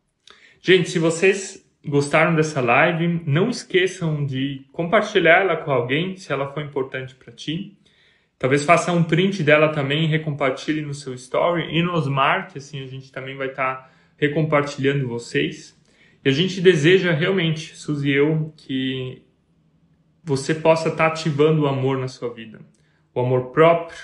Gente, 0.60 0.90
se 0.90 0.98
vocês 0.98 1.64
gostaram 1.86 2.34
dessa 2.34 2.60
live, 2.60 3.22
não 3.24 3.48
esqueçam 3.48 4.26
de 4.26 4.66
compartilhar 4.72 5.42
ela 5.42 5.56
com 5.56 5.70
alguém 5.70 6.16
se 6.16 6.32
ela 6.32 6.52
for 6.52 6.62
importante 6.62 7.14
para 7.14 7.32
ti. 7.32 7.78
Talvez 8.38 8.64
faça 8.64 8.92
um 8.92 9.02
print 9.02 9.42
dela 9.42 9.70
também, 9.70 10.06
recompartilhe 10.06 10.82
no 10.82 10.94
seu 10.94 11.14
story 11.14 11.76
e 11.76 11.82
nos 11.82 12.06
marque, 12.06 12.58
assim 12.58 12.82
a 12.82 12.86
gente 12.86 13.10
também 13.10 13.36
vai 13.36 13.48
estar 13.48 13.74
tá 13.74 13.90
recompartilhando 14.16 15.08
vocês. 15.08 15.77
E 16.28 16.30
a 16.30 16.34
gente 16.34 16.60
deseja 16.60 17.10
realmente, 17.10 17.74
Suzy 17.74 18.10
e 18.10 18.12
eu, 18.12 18.52
que 18.54 19.22
você 20.22 20.54
possa 20.54 20.90
estar 20.90 21.06
ativando 21.06 21.62
o 21.62 21.66
amor 21.66 21.96
na 21.96 22.06
sua 22.06 22.34
vida. 22.34 22.60
O 23.14 23.20
amor 23.20 23.46
próprio, 23.46 23.98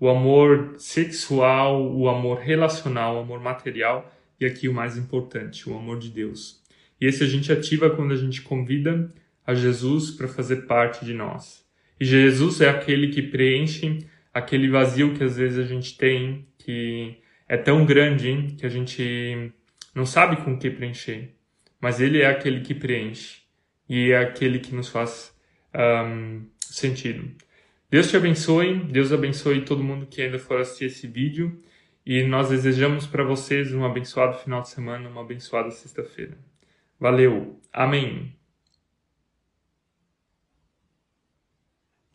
o 0.00 0.08
amor 0.08 0.74
sexual, 0.78 1.94
o 1.94 2.08
amor 2.08 2.38
relacional, 2.38 3.14
o 3.14 3.20
amor 3.20 3.38
material 3.38 4.12
e 4.40 4.44
aqui 4.44 4.68
o 4.68 4.74
mais 4.74 4.96
importante, 4.96 5.70
o 5.70 5.78
amor 5.78 6.00
de 6.00 6.10
Deus. 6.10 6.60
E 7.00 7.06
esse 7.06 7.22
a 7.22 7.26
gente 7.28 7.52
ativa 7.52 7.88
quando 7.88 8.10
a 8.10 8.16
gente 8.16 8.42
convida 8.42 9.14
a 9.46 9.54
Jesus 9.54 10.10
para 10.10 10.26
fazer 10.26 10.66
parte 10.66 11.04
de 11.04 11.14
nós. 11.14 11.64
E 12.00 12.04
Jesus 12.04 12.60
é 12.62 12.68
aquele 12.68 13.10
que 13.10 13.22
preenche 13.22 14.04
aquele 14.32 14.68
vazio 14.68 15.14
que 15.14 15.22
às 15.22 15.36
vezes 15.36 15.60
a 15.60 15.64
gente 15.64 15.96
tem, 15.96 16.48
que 16.58 17.16
é 17.48 17.56
tão 17.56 17.86
grande 17.86 18.28
hein, 18.28 18.56
que 18.58 18.66
a 18.66 18.68
gente 18.68 19.52
não 19.94 20.04
sabe 20.04 20.38
com 20.38 20.54
o 20.54 20.58
que 20.58 20.68
preencher. 20.68 21.33
Mas 21.84 22.00
Ele 22.00 22.22
é 22.22 22.26
aquele 22.26 22.62
que 22.62 22.74
preenche 22.74 23.42
e 23.86 24.10
é 24.10 24.16
aquele 24.16 24.58
que 24.58 24.74
nos 24.74 24.88
faz 24.88 25.36
um, 25.76 26.46
sentido. 26.58 27.30
Deus 27.90 28.08
te 28.08 28.16
abençoe, 28.16 28.76
Deus 28.84 29.12
abençoe 29.12 29.66
todo 29.66 29.84
mundo 29.84 30.06
que 30.06 30.22
ainda 30.22 30.38
for 30.38 30.58
assistir 30.58 30.86
esse 30.86 31.06
vídeo 31.06 31.62
e 32.06 32.22
nós 32.22 32.48
desejamos 32.48 33.06
para 33.06 33.22
vocês 33.22 33.74
um 33.74 33.84
abençoado 33.84 34.38
final 34.38 34.62
de 34.62 34.70
semana, 34.70 35.10
uma 35.10 35.20
abençoada 35.20 35.70
sexta-feira. 35.70 36.38
Valeu, 36.98 37.60
amém. 37.70 38.34